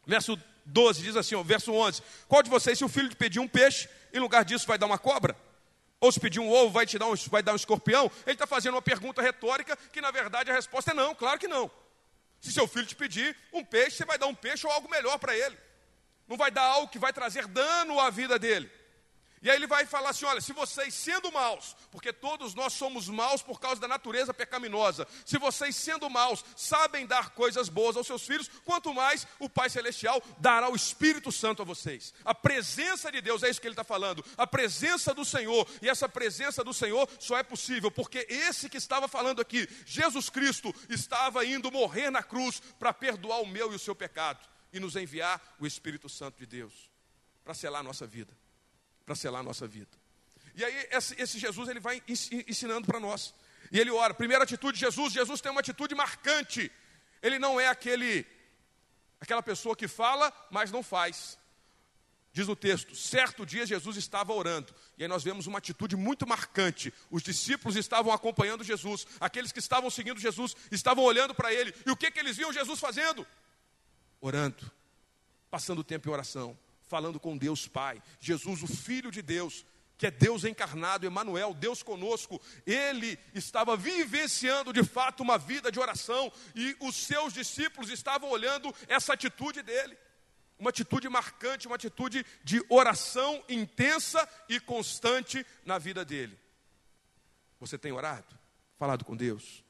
Verso 0.05 0.37
12, 0.65 1.01
diz 1.01 1.15
assim, 1.15 1.35
ó, 1.35 1.43
verso 1.43 1.71
11: 1.71 2.01
Qual 2.27 2.43
de 2.43 2.49
vocês, 2.49 2.77
se 2.77 2.85
o 2.85 2.89
filho 2.89 3.09
te 3.09 3.15
pedir 3.15 3.39
um 3.39 3.47
peixe, 3.47 3.89
em 4.13 4.19
lugar 4.19 4.45
disso 4.45 4.67
vai 4.67 4.77
dar 4.77 4.85
uma 4.85 4.97
cobra? 4.97 5.35
Ou 5.99 6.11
se 6.11 6.19
pedir 6.19 6.39
um 6.39 6.49
ovo, 6.49 6.71
vai 6.71 6.85
te 6.85 6.97
dar 6.97 7.07
um, 7.07 7.15
vai 7.29 7.43
dar 7.43 7.51
um 7.51 7.57
escorpião? 7.57 8.09
Ele 8.25 8.33
está 8.33 8.47
fazendo 8.47 8.75
uma 8.75 8.81
pergunta 8.81 9.21
retórica 9.21 9.75
que, 9.91 9.99
na 9.99 10.11
verdade, 10.11 10.49
a 10.49 10.53
resposta 10.53 10.91
é 10.91 10.93
não, 10.93 11.13
claro 11.13 11.39
que 11.39 11.47
não. 11.47 11.69
Se 12.41 12.51
seu 12.51 12.67
filho 12.67 12.85
te 12.85 12.95
pedir 12.95 13.35
um 13.51 13.63
peixe, 13.63 13.97
você 13.97 14.05
vai 14.05 14.17
dar 14.17 14.27
um 14.27 14.35
peixe 14.35 14.65
ou 14.65 14.71
algo 14.71 14.89
melhor 14.89 15.17
para 15.17 15.35
ele. 15.35 15.57
Não 16.27 16.37
vai 16.37 16.51
dar 16.51 16.63
algo 16.63 16.91
que 16.91 16.99
vai 16.99 17.11
trazer 17.11 17.47
dano 17.47 17.99
à 17.99 18.09
vida 18.09 18.37
dele. 18.37 18.71
E 19.41 19.49
aí 19.49 19.55
ele 19.55 19.67
vai 19.67 19.85
falar 19.85 20.09
assim: 20.09 20.25
olha, 20.25 20.41
se 20.41 20.51
vocês 20.51 20.93
sendo 20.93 21.31
maus, 21.31 21.75
porque 21.91 22.11
todos 22.11 22.53
nós 22.53 22.73
somos 22.73 23.07
maus 23.07 23.41
por 23.41 23.59
causa 23.59 23.79
da 23.79 23.87
natureza 23.87 24.33
pecaminosa, 24.33 25.07
se 25.25 25.37
vocês 25.37 25.75
sendo 25.75 26.09
maus 26.09 26.43
sabem 26.55 27.05
dar 27.05 27.29
coisas 27.29 27.69
boas 27.69 27.95
aos 27.95 28.05
seus 28.05 28.25
filhos, 28.25 28.49
quanto 28.65 28.93
mais 28.93 29.25
o 29.39 29.49
Pai 29.49 29.69
Celestial 29.69 30.21
dará 30.39 30.69
o 30.69 30.75
Espírito 30.75 31.31
Santo 31.31 31.61
a 31.61 31.65
vocês. 31.65 32.13
A 32.25 32.35
presença 32.35 33.11
de 33.11 33.21
Deus, 33.21 33.43
é 33.43 33.49
isso 33.49 33.61
que 33.61 33.67
ele 33.67 33.73
está 33.73 33.83
falando, 33.83 34.23
a 34.37 34.45
presença 34.45 35.13
do 35.13 35.23
Senhor, 35.23 35.67
e 35.81 35.87
essa 35.87 36.09
presença 36.09 36.63
do 36.63 36.73
Senhor 36.73 37.09
só 37.17 37.37
é 37.37 37.43
possível 37.43 37.89
porque 37.89 38.27
esse 38.29 38.69
que 38.69 38.77
estava 38.77 39.07
falando 39.07 39.41
aqui, 39.41 39.67
Jesus 39.85 40.29
Cristo, 40.29 40.73
estava 40.89 41.45
indo 41.45 41.71
morrer 41.71 42.09
na 42.09 42.21
cruz 42.21 42.61
para 42.77 42.93
perdoar 42.93 43.41
o 43.41 43.47
meu 43.47 43.71
e 43.71 43.75
o 43.75 43.79
seu 43.79 43.95
pecado 43.95 44.45
e 44.73 44.79
nos 44.79 44.95
enviar 44.95 45.41
o 45.59 45.65
Espírito 45.65 46.09
Santo 46.09 46.37
de 46.39 46.45
Deus 46.45 46.89
para 47.43 47.53
selar 47.53 47.79
a 47.79 47.83
nossa 47.83 48.05
vida 48.05 48.37
para 49.09 49.15
selar 49.15 49.39
a 49.39 49.43
nossa 49.43 49.67
vida. 49.67 49.89
E 50.53 50.63
aí 50.63 50.87
esse, 50.91 51.39
Jesus 51.39 51.67
ele 51.67 51.79
vai 51.79 51.99
ensinando 52.47 52.85
para 52.85 52.99
nós. 52.99 53.33
E 53.71 53.79
ele 53.79 53.89
ora. 53.89 54.13
Primeira 54.13 54.43
atitude 54.43 54.77
de 54.77 54.81
Jesus, 54.81 55.11
Jesus 55.11 55.41
tem 55.41 55.51
uma 55.51 55.61
atitude 55.61 55.95
marcante. 55.95 56.71
Ele 57.19 57.39
não 57.39 57.59
é 57.59 57.67
aquele 57.67 58.23
aquela 59.19 59.41
pessoa 59.41 59.75
que 59.75 59.87
fala, 59.87 60.31
mas 60.51 60.71
não 60.71 60.83
faz. 60.83 61.39
Diz 62.31 62.47
o 62.47 62.55
texto: 62.55 62.95
certo 62.95 63.47
dia 63.47 63.65
Jesus 63.65 63.97
estava 63.97 64.31
orando, 64.31 64.75
e 64.95 65.01
aí 65.01 65.09
nós 65.09 65.23
vemos 65.23 65.47
uma 65.47 65.57
atitude 65.57 65.95
muito 65.95 66.27
marcante. 66.27 66.93
Os 67.09 67.23
discípulos 67.23 67.75
estavam 67.75 68.13
acompanhando 68.13 68.63
Jesus, 68.63 69.07
aqueles 69.19 69.51
que 69.51 69.57
estavam 69.57 69.89
seguindo 69.89 70.19
Jesus 70.19 70.55
estavam 70.69 71.03
olhando 71.03 71.33
para 71.33 71.51
ele, 71.51 71.73
e 71.83 71.89
o 71.89 71.97
que, 71.97 72.11
que 72.11 72.19
eles 72.19 72.37
viam 72.37 72.53
Jesus 72.53 72.79
fazendo? 72.79 73.25
Orando, 74.21 74.71
passando 75.49 75.83
tempo 75.83 76.07
em 76.07 76.11
oração 76.11 76.55
falando 76.89 77.19
com 77.19 77.37
Deus 77.37 77.67
Pai. 77.67 78.01
Jesus, 78.19 78.63
o 78.63 78.67
Filho 78.67 79.11
de 79.11 79.21
Deus, 79.21 79.63
que 79.95 80.07
é 80.07 80.11
Deus 80.11 80.43
encarnado, 80.43 81.05
Emmanuel, 81.05 81.53
Deus 81.53 81.83
conosco, 81.83 82.41
ele 82.65 83.17
estava 83.33 83.77
vivenciando 83.77 84.73
de 84.73 84.83
fato 84.83 85.21
uma 85.21 85.37
vida 85.37 85.71
de 85.71 85.79
oração 85.79 86.31
e 86.55 86.75
os 86.79 86.95
seus 86.95 87.31
discípulos 87.31 87.91
estavam 87.91 88.29
olhando 88.29 88.73
essa 88.87 89.13
atitude 89.13 89.61
dele. 89.61 89.95
Uma 90.57 90.71
atitude 90.71 91.07
marcante, 91.07 91.67
uma 91.67 91.75
atitude 91.75 92.25
de 92.43 92.61
oração 92.67 93.41
intensa 93.47 94.27
e 94.49 94.59
constante 94.59 95.45
na 95.63 95.77
vida 95.77 96.03
dele. 96.03 96.37
Você 97.59 97.77
tem 97.77 97.91
orado? 97.91 98.37
Falado 98.77 99.05
com 99.05 99.15
Deus? 99.15 99.63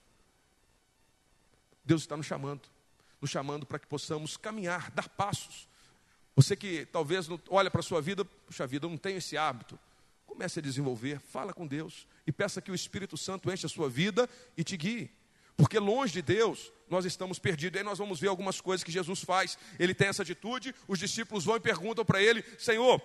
Deus 1.84 2.02
está 2.02 2.16
nos 2.16 2.26
chamando, 2.26 2.62
nos 3.20 3.30
chamando 3.30 3.66
para 3.66 3.78
que 3.78 3.88
possamos 3.88 4.38
caminhar, 4.38 4.90
dar 4.92 5.10
passos 5.10 5.69
você 6.42 6.56
que 6.56 6.86
talvez 6.86 7.28
não 7.28 7.38
olha 7.50 7.70
para 7.70 7.82
a 7.82 7.84
sua 7.84 8.02
vida, 8.02 8.24
puxa 8.24 8.66
vida, 8.66 8.86
eu 8.86 8.90
não 8.90 8.98
tenho 8.98 9.18
esse 9.18 9.36
hábito. 9.36 9.78
Comece 10.26 10.60
a 10.60 10.62
desenvolver, 10.62 11.20
fala 11.20 11.54
com 11.54 11.68
Deus 11.68 12.08
e 12.26 12.32
peça 12.32 12.62
que 12.62 12.72
o 12.72 12.76
Espírito 12.76 13.18
Santo 13.18 13.52
enche 13.52 13.66
a 13.66 13.70
sua 13.70 13.90
vida 13.90 14.30
e 14.56 14.64
te 14.64 14.78
guie. 14.78 15.12
Porque 15.58 15.78
longe 15.78 16.14
de 16.14 16.22
Deus, 16.22 16.72
nós 16.90 17.04
estamos 17.04 17.40
perdidos. 17.40 17.78
Aí 17.78 17.84
nós 17.84 17.98
vamos 17.98 18.22
ver 18.22 18.30
algumas 18.30 18.62
coisas 18.62 18.86
que 18.86 18.92
Jesus 18.92 19.22
faz. 19.22 19.58
Ele 19.78 19.94
tem 19.94 20.08
essa 20.08 20.24
atitude, 20.24 20.74
os 20.88 20.98
discípulos 20.98 21.44
vão 21.44 21.58
e 21.58 21.60
perguntam 21.60 22.06
para 22.06 22.24
ele: 22.24 22.42
Senhor, 22.58 23.02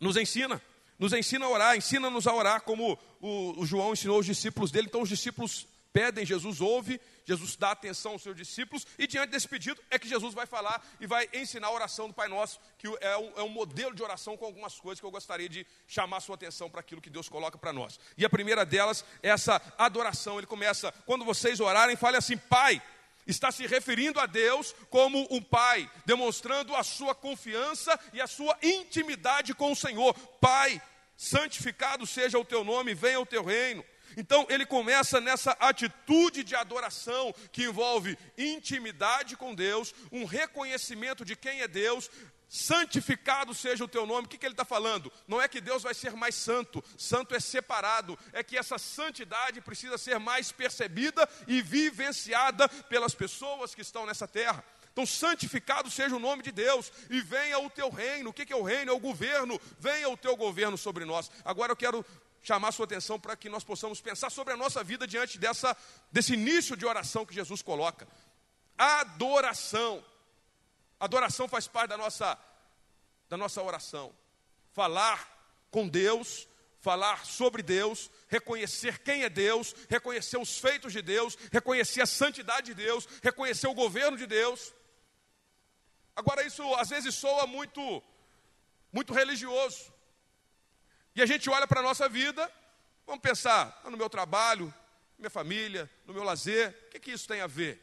nos 0.00 0.16
ensina, 0.16 0.60
nos 0.98 1.12
ensina 1.12 1.46
a 1.46 1.48
orar, 1.48 1.76
ensina-nos 1.76 2.26
a 2.26 2.34
orar, 2.34 2.62
como 2.62 2.98
o, 3.20 3.60
o 3.60 3.64
João 3.64 3.92
ensinou 3.92 4.18
os 4.18 4.26
discípulos 4.26 4.72
dele. 4.72 4.88
Então 4.88 5.02
os 5.02 5.08
discípulos 5.08 5.68
pedem, 5.94 6.26
Jesus 6.26 6.60
ouve, 6.60 7.00
Jesus 7.24 7.54
dá 7.54 7.70
atenção 7.70 8.12
aos 8.12 8.22
seus 8.22 8.36
discípulos, 8.36 8.84
e 8.98 9.06
diante 9.06 9.30
desse 9.30 9.46
pedido 9.46 9.80
é 9.88 9.96
que 9.96 10.08
Jesus 10.08 10.34
vai 10.34 10.44
falar 10.44 10.84
e 11.00 11.06
vai 11.06 11.28
ensinar 11.32 11.68
a 11.68 11.72
oração 11.72 12.08
do 12.08 12.12
Pai 12.12 12.26
Nosso, 12.26 12.60
que 12.76 12.88
é 13.00 13.16
um, 13.16 13.32
é 13.36 13.42
um 13.44 13.48
modelo 13.48 13.94
de 13.94 14.02
oração 14.02 14.36
com 14.36 14.44
algumas 14.44 14.78
coisas 14.80 14.98
que 14.98 15.06
eu 15.06 15.10
gostaria 15.12 15.48
de 15.48 15.64
chamar 15.86 16.16
a 16.16 16.20
sua 16.20 16.34
atenção 16.34 16.68
para 16.68 16.80
aquilo 16.80 17.00
que 17.00 17.08
Deus 17.08 17.28
coloca 17.28 17.56
para 17.56 17.72
nós. 17.72 18.00
E 18.18 18.24
a 18.24 18.28
primeira 18.28 18.66
delas 18.66 19.04
é 19.22 19.28
essa 19.28 19.62
adoração. 19.78 20.38
Ele 20.38 20.48
começa, 20.48 20.90
quando 21.06 21.24
vocês 21.24 21.60
orarem, 21.60 21.96
fale 21.96 22.16
assim, 22.16 22.36
Pai. 22.36 22.82
Está 23.26 23.50
se 23.50 23.66
referindo 23.66 24.20
a 24.20 24.26
Deus 24.26 24.74
como 24.90 25.26
um 25.30 25.40
pai, 25.40 25.90
demonstrando 26.04 26.76
a 26.76 26.82
sua 26.82 27.14
confiança 27.14 27.98
e 28.12 28.20
a 28.20 28.26
sua 28.26 28.54
intimidade 28.62 29.54
com 29.54 29.72
o 29.72 29.76
Senhor. 29.76 30.12
Pai, 30.42 30.82
santificado 31.16 32.06
seja 32.06 32.38
o 32.38 32.44
teu 32.44 32.62
nome, 32.62 32.92
venha 32.92 33.18
o 33.18 33.24
teu 33.24 33.42
reino. 33.42 33.82
Então 34.16 34.46
ele 34.48 34.66
começa 34.66 35.20
nessa 35.20 35.52
atitude 35.60 36.44
de 36.44 36.54
adoração 36.54 37.34
que 37.52 37.64
envolve 37.64 38.18
intimidade 38.36 39.36
com 39.36 39.54
Deus, 39.54 39.94
um 40.12 40.24
reconhecimento 40.24 41.24
de 41.24 41.36
quem 41.36 41.60
é 41.60 41.68
Deus, 41.68 42.10
santificado 42.48 43.52
seja 43.52 43.84
o 43.84 43.88
teu 43.88 44.06
nome. 44.06 44.26
O 44.26 44.28
que, 44.28 44.38
que 44.38 44.46
ele 44.46 44.52
está 44.52 44.64
falando? 44.64 45.12
Não 45.26 45.40
é 45.40 45.48
que 45.48 45.60
Deus 45.60 45.82
vai 45.82 45.94
ser 45.94 46.12
mais 46.12 46.34
santo, 46.34 46.82
santo 46.96 47.34
é 47.34 47.40
separado, 47.40 48.18
é 48.32 48.42
que 48.42 48.56
essa 48.56 48.78
santidade 48.78 49.60
precisa 49.60 49.98
ser 49.98 50.18
mais 50.18 50.52
percebida 50.52 51.28
e 51.48 51.60
vivenciada 51.60 52.68
pelas 52.68 53.14
pessoas 53.14 53.74
que 53.74 53.82
estão 53.82 54.06
nessa 54.06 54.28
terra. 54.28 54.64
Então, 54.94 55.04
santificado 55.04 55.90
seja 55.90 56.14
o 56.14 56.20
nome 56.20 56.40
de 56.40 56.52
Deus 56.52 56.92
e 57.10 57.20
venha 57.20 57.58
o 57.58 57.68
teu 57.68 57.90
reino. 57.90 58.30
O 58.30 58.32
que 58.32 58.52
é 58.52 58.56
o 58.56 58.62
reino? 58.62 58.92
É 58.92 58.94
o 58.94 59.00
governo. 59.00 59.60
Venha 59.76 60.08
o 60.08 60.16
teu 60.16 60.36
governo 60.36 60.78
sobre 60.78 61.04
nós. 61.04 61.28
Agora 61.44 61.72
eu 61.72 61.76
quero 61.76 62.06
chamar 62.44 62.72
sua 62.72 62.84
atenção 62.84 63.18
para 63.18 63.34
que 63.34 63.48
nós 63.48 63.64
possamos 63.64 64.02
pensar 64.02 64.30
sobre 64.30 64.52
a 64.52 64.56
nossa 64.56 64.84
vida 64.84 65.06
diante 65.06 65.38
dessa, 65.38 65.74
desse 66.12 66.34
início 66.34 66.76
de 66.76 66.84
oração 66.84 67.24
que 67.24 67.34
Jesus 67.34 67.62
coloca. 67.62 68.06
Adoração. 68.76 70.04
Adoração 71.00 71.48
faz 71.48 71.66
parte 71.66 71.88
da 71.88 71.96
nossa, 71.96 72.38
da 73.30 73.38
nossa 73.38 73.62
oração. 73.62 74.14
Falar 74.74 75.26
com 75.70 75.88
Deus, 75.88 76.46
falar 76.82 77.24
sobre 77.24 77.62
Deus, 77.62 78.10
reconhecer 78.28 78.98
quem 78.98 79.22
é 79.22 79.30
Deus, 79.30 79.74
reconhecer 79.88 80.36
os 80.36 80.58
feitos 80.58 80.92
de 80.92 81.00
Deus, 81.00 81.38
reconhecer 81.50 82.02
a 82.02 82.06
santidade 82.06 82.66
de 82.66 82.74
Deus, 82.74 83.08
reconhecer 83.22 83.68
o 83.68 83.74
governo 83.74 84.18
de 84.18 84.26
Deus. 84.26 84.70
Agora 86.14 86.44
isso 86.44 86.62
às 86.74 86.90
vezes 86.90 87.14
soa 87.14 87.46
muito 87.46 88.02
muito 88.92 89.14
religioso. 89.14 89.93
E 91.14 91.22
a 91.22 91.26
gente 91.26 91.48
olha 91.48 91.66
para 91.66 91.80
a 91.80 91.82
nossa 91.82 92.08
vida, 92.08 92.50
vamos 93.06 93.22
pensar 93.22 93.80
ah, 93.84 93.90
no 93.90 93.96
meu 93.96 94.10
trabalho, 94.10 94.72
minha 95.18 95.30
família, 95.30 95.88
no 96.04 96.12
meu 96.12 96.24
lazer, 96.24 96.76
o 96.86 96.90
que, 96.90 96.98
que 96.98 97.12
isso 97.12 97.28
tem 97.28 97.40
a 97.40 97.46
ver? 97.46 97.80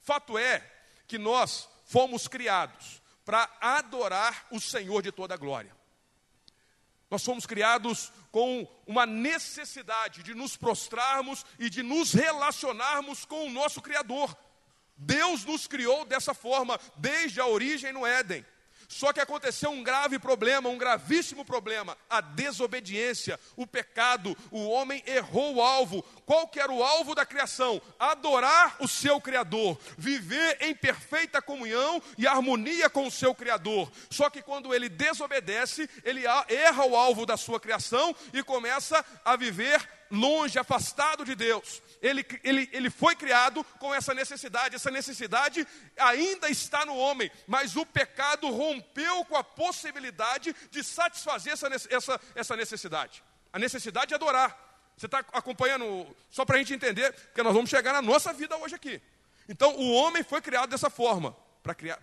Fato 0.00 0.38
é 0.38 0.66
que 1.06 1.18
nós 1.18 1.68
fomos 1.84 2.26
criados 2.26 3.02
para 3.24 3.50
adorar 3.60 4.46
o 4.50 4.58
Senhor 4.58 5.02
de 5.02 5.12
toda 5.12 5.34
a 5.34 5.36
glória. 5.36 5.76
Nós 7.10 7.24
fomos 7.24 7.44
criados 7.44 8.12
com 8.30 8.66
uma 8.86 9.04
necessidade 9.04 10.22
de 10.22 10.32
nos 10.32 10.56
prostrarmos 10.56 11.44
e 11.58 11.68
de 11.68 11.82
nos 11.82 12.12
relacionarmos 12.12 13.24
com 13.24 13.46
o 13.46 13.50
nosso 13.50 13.82
Criador. 13.82 14.36
Deus 14.96 15.44
nos 15.44 15.66
criou 15.66 16.04
dessa 16.04 16.32
forma, 16.32 16.78
desde 16.96 17.40
a 17.40 17.46
origem 17.46 17.92
no 17.92 18.06
Éden. 18.06 18.46
Só 18.90 19.12
que 19.12 19.20
aconteceu 19.20 19.70
um 19.70 19.84
grave 19.84 20.18
problema, 20.18 20.68
um 20.68 20.76
gravíssimo 20.76 21.44
problema, 21.44 21.96
a 22.10 22.20
desobediência, 22.20 23.38
o 23.54 23.64
pecado. 23.64 24.36
O 24.50 24.68
homem 24.68 25.00
errou 25.06 25.54
o 25.54 25.62
alvo. 25.62 26.02
Qual 26.26 26.48
que 26.48 26.58
era 26.58 26.72
o 26.72 26.82
alvo 26.82 27.14
da 27.14 27.24
criação? 27.24 27.80
Adorar 28.00 28.74
o 28.80 28.88
seu 28.88 29.20
criador, 29.20 29.78
viver 29.96 30.58
em 30.60 30.74
perfeita 30.74 31.40
comunhão 31.40 32.02
e 32.18 32.26
harmonia 32.26 32.90
com 32.90 33.06
o 33.06 33.12
seu 33.12 33.32
criador. 33.32 33.88
Só 34.10 34.28
que 34.28 34.42
quando 34.42 34.74
ele 34.74 34.88
desobedece, 34.88 35.88
ele 36.02 36.24
erra 36.48 36.84
o 36.84 36.96
alvo 36.96 37.24
da 37.24 37.36
sua 37.36 37.60
criação 37.60 38.12
e 38.32 38.42
começa 38.42 39.04
a 39.24 39.36
viver 39.36 39.88
longe, 40.10 40.58
afastado 40.58 41.24
de 41.24 41.34
Deus. 41.34 41.82
Ele, 42.02 42.26
ele, 42.42 42.68
ele 42.72 42.90
foi 42.90 43.14
criado 43.14 43.62
com 43.78 43.94
essa 43.94 44.12
necessidade, 44.14 44.74
essa 44.74 44.90
necessidade 44.90 45.66
ainda 45.98 46.48
está 46.48 46.84
no 46.84 46.96
homem, 46.96 47.30
mas 47.46 47.76
o 47.76 47.84
pecado 47.86 48.50
rompeu 48.50 49.24
com 49.24 49.36
a 49.36 49.44
possibilidade 49.44 50.54
de 50.70 50.82
satisfazer 50.82 51.52
essa, 51.52 51.68
essa, 51.90 52.20
essa 52.34 52.56
necessidade. 52.56 53.22
A 53.52 53.58
necessidade 53.58 54.08
de 54.08 54.14
adorar. 54.14 54.68
Você 54.96 55.06
está 55.06 55.18
acompanhando, 55.32 56.06
só 56.30 56.44
para 56.44 56.56
a 56.56 56.58
gente 56.58 56.74
entender, 56.74 57.12
porque 57.12 57.42
nós 57.42 57.54
vamos 57.54 57.70
chegar 57.70 57.92
na 57.92 58.02
nossa 58.02 58.32
vida 58.32 58.56
hoje 58.56 58.74
aqui. 58.74 59.00
Então, 59.48 59.74
o 59.76 59.92
homem 59.92 60.22
foi 60.22 60.40
criado 60.40 60.70
dessa 60.70 60.90
forma, 60.90 61.34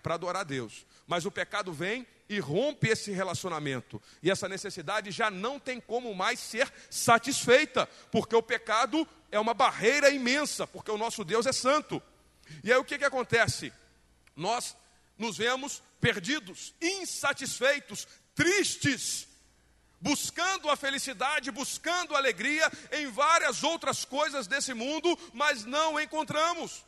para 0.02 0.14
adorar 0.14 0.42
a 0.42 0.44
Deus. 0.44 0.84
Mas 1.06 1.24
o 1.24 1.30
pecado 1.30 1.72
vem 1.72 2.06
e 2.28 2.38
rompe 2.38 2.88
esse 2.88 3.10
relacionamento. 3.10 4.00
E 4.22 4.30
essa 4.30 4.48
necessidade 4.48 5.10
já 5.10 5.30
não 5.30 5.58
tem 5.58 5.80
como 5.80 6.14
mais 6.14 6.38
ser 6.38 6.72
satisfeita, 6.90 7.88
porque 8.10 8.36
o 8.36 8.42
pecado 8.42 9.08
é 9.30 9.38
uma 9.40 9.54
barreira 9.54 10.10
imensa, 10.10 10.66
porque 10.66 10.90
o 10.90 10.98
nosso 10.98 11.24
Deus 11.24 11.46
é 11.46 11.52
santo. 11.52 12.02
E 12.62 12.72
aí 12.72 12.78
o 12.78 12.84
que, 12.84 12.98
que 12.98 13.04
acontece? 13.04 13.72
Nós 14.36 14.76
nos 15.16 15.36
vemos 15.36 15.82
perdidos, 16.00 16.74
insatisfeitos, 16.80 18.06
tristes, 18.34 19.26
buscando 20.00 20.70
a 20.70 20.76
felicidade, 20.76 21.50
buscando 21.50 22.14
a 22.14 22.18
alegria 22.18 22.70
em 22.92 23.10
várias 23.10 23.64
outras 23.64 24.04
coisas 24.04 24.46
desse 24.46 24.72
mundo, 24.74 25.18
mas 25.32 25.64
não 25.64 25.98
encontramos. 25.98 26.84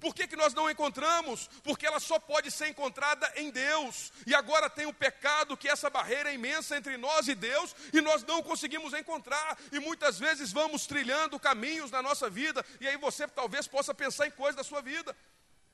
Por 0.00 0.14
que, 0.14 0.26
que 0.26 0.36
nós 0.36 0.52
não 0.54 0.70
encontramos? 0.70 1.48
Porque 1.62 1.86
ela 1.86 2.00
só 2.00 2.18
pode 2.18 2.50
ser 2.50 2.68
encontrada 2.68 3.30
em 3.36 3.50
Deus. 3.50 4.12
E 4.26 4.34
agora 4.34 4.68
tem 4.68 4.86
o 4.86 4.92
pecado, 4.92 5.56
que 5.56 5.68
é 5.68 5.72
essa 5.72 5.88
barreira 5.88 6.32
imensa 6.32 6.76
entre 6.76 6.96
nós 6.96 7.28
e 7.28 7.34
Deus, 7.34 7.74
e 7.92 8.00
nós 8.00 8.22
não 8.24 8.42
conseguimos 8.42 8.92
encontrar. 8.92 9.58
E 9.72 9.78
muitas 9.80 10.18
vezes 10.18 10.52
vamos 10.52 10.86
trilhando 10.86 11.38
caminhos 11.38 11.90
na 11.90 12.02
nossa 12.02 12.28
vida, 12.28 12.64
e 12.80 12.88
aí 12.88 12.96
você 12.96 13.26
talvez 13.28 13.66
possa 13.66 13.94
pensar 13.94 14.26
em 14.26 14.30
coisas 14.30 14.56
da 14.56 14.64
sua 14.64 14.80
vida, 14.80 15.16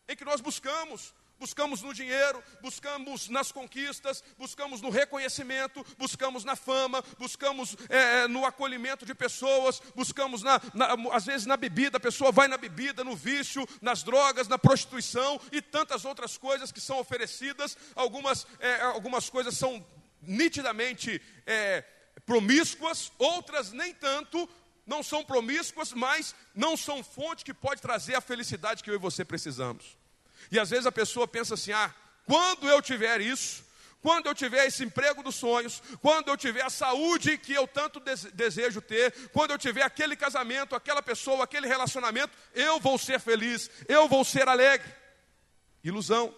em 0.08 0.16
que 0.16 0.24
nós 0.24 0.40
buscamos 0.40 1.14
buscamos 1.40 1.80
no 1.80 1.94
dinheiro, 1.94 2.44
buscamos 2.60 3.30
nas 3.30 3.50
conquistas, 3.50 4.22
buscamos 4.36 4.82
no 4.82 4.90
reconhecimento, 4.90 5.84
buscamos 5.96 6.44
na 6.44 6.54
fama, 6.54 7.02
buscamos 7.18 7.74
é, 7.88 8.28
no 8.28 8.44
acolhimento 8.44 9.06
de 9.06 9.14
pessoas, 9.14 9.80
buscamos 9.96 10.42
na, 10.42 10.60
na, 10.74 10.94
às 11.12 11.24
vezes 11.24 11.46
na 11.46 11.56
bebida, 11.56 11.96
a 11.96 12.00
pessoa 12.00 12.30
vai 12.30 12.46
na 12.46 12.58
bebida, 12.58 13.02
no 13.02 13.16
vício, 13.16 13.66
nas 13.80 14.02
drogas, 14.02 14.48
na 14.48 14.58
prostituição 14.58 15.40
e 15.50 15.62
tantas 15.62 16.04
outras 16.04 16.36
coisas 16.36 16.70
que 16.70 16.80
são 16.80 16.98
oferecidas. 16.98 17.76
Algumas, 17.96 18.46
é, 18.58 18.82
algumas 18.82 19.30
coisas 19.30 19.56
são 19.56 19.84
nitidamente 20.20 21.22
é, 21.46 21.82
promíscuas, 22.26 23.10
outras 23.18 23.72
nem 23.72 23.94
tanto, 23.94 24.46
não 24.86 25.02
são 25.02 25.24
promíscuas, 25.24 25.94
mas 25.94 26.34
não 26.54 26.76
são 26.76 27.02
fonte 27.02 27.44
que 27.46 27.54
pode 27.54 27.80
trazer 27.80 28.14
a 28.14 28.20
felicidade 28.20 28.82
que 28.84 28.90
eu 28.90 28.94
e 28.94 28.98
você 28.98 29.24
precisamos. 29.24 29.99
E 30.50 30.58
às 30.58 30.70
vezes 30.70 30.86
a 30.86 30.92
pessoa 30.92 31.28
pensa 31.28 31.54
assim: 31.54 31.72
ah, 31.72 31.94
quando 32.26 32.68
eu 32.68 32.80
tiver 32.82 33.20
isso, 33.20 33.64
quando 34.02 34.26
eu 34.26 34.34
tiver 34.34 34.66
esse 34.66 34.84
emprego 34.84 35.22
dos 35.22 35.34
sonhos, 35.34 35.82
quando 36.00 36.28
eu 36.28 36.36
tiver 36.36 36.62
a 36.62 36.70
saúde 36.70 37.36
que 37.36 37.52
eu 37.52 37.68
tanto 37.68 38.00
desejo 38.32 38.80
ter, 38.80 39.12
quando 39.30 39.50
eu 39.50 39.58
tiver 39.58 39.82
aquele 39.82 40.16
casamento, 40.16 40.74
aquela 40.74 41.02
pessoa, 41.02 41.44
aquele 41.44 41.66
relacionamento, 41.66 42.36
eu 42.54 42.80
vou 42.80 42.96
ser 42.96 43.20
feliz, 43.20 43.70
eu 43.88 44.08
vou 44.08 44.24
ser 44.24 44.48
alegre. 44.48 44.90
Ilusão. 45.84 46.34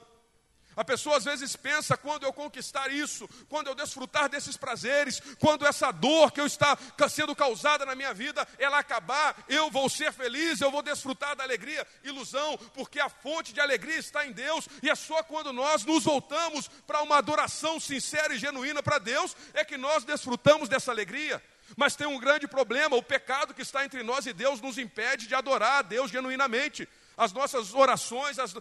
A 0.76 0.84
pessoa 0.84 1.16
às 1.16 1.24
vezes 1.24 1.54
pensa: 1.56 1.96
quando 1.96 2.24
eu 2.24 2.32
conquistar 2.32 2.90
isso, 2.90 3.28
quando 3.48 3.66
eu 3.66 3.74
desfrutar 3.74 4.28
desses 4.28 4.56
prazeres, 4.56 5.20
quando 5.38 5.66
essa 5.66 5.90
dor 5.90 6.32
que 6.32 6.40
eu 6.40 6.46
está 6.46 6.76
sendo 7.08 7.36
causada 7.36 7.84
na 7.84 7.94
minha 7.94 8.14
vida, 8.14 8.46
ela 8.58 8.78
acabar, 8.78 9.36
eu 9.48 9.70
vou 9.70 9.88
ser 9.88 10.12
feliz, 10.12 10.60
eu 10.60 10.70
vou 10.70 10.82
desfrutar 10.82 11.36
da 11.36 11.44
alegria. 11.44 11.86
Ilusão, 12.02 12.58
porque 12.74 13.00
a 13.00 13.08
fonte 13.08 13.52
de 13.52 13.60
alegria 13.60 13.98
está 13.98 14.26
em 14.26 14.32
Deus, 14.32 14.68
e 14.82 14.88
é 14.88 14.94
só 14.94 15.22
quando 15.22 15.52
nós 15.52 15.84
nos 15.84 16.04
voltamos 16.04 16.68
para 16.86 17.02
uma 17.02 17.18
adoração 17.18 17.78
sincera 17.78 18.34
e 18.34 18.38
genuína 18.38 18.82
para 18.82 18.98
Deus, 18.98 19.36
é 19.54 19.64
que 19.64 19.76
nós 19.76 20.04
desfrutamos 20.04 20.68
dessa 20.68 20.90
alegria. 20.90 21.42
Mas 21.76 21.96
tem 21.96 22.06
um 22.06 22.18
grande 22.18 22.46
problema: 22.46 22.96
o 22.96 23.02
pecado 23.02 23.54
que 23.54 23.62
está 23.62 23.84
entre 23.84 24.02
nós 24.02 24.26
e 24.26 24.32
Deus 24.32 24.60
nos 24.60 24.78
impede 24.78 25.26
de 25.26 25.34
adorar 25.34 25.78
a 25.78 25.82
Deus 25.82 26.10
genuinamente. 26.10 26.88
As 27.22 27.32
nossas 27.32 27.72
orações, 27.72 28.38
as, 28.38 28.52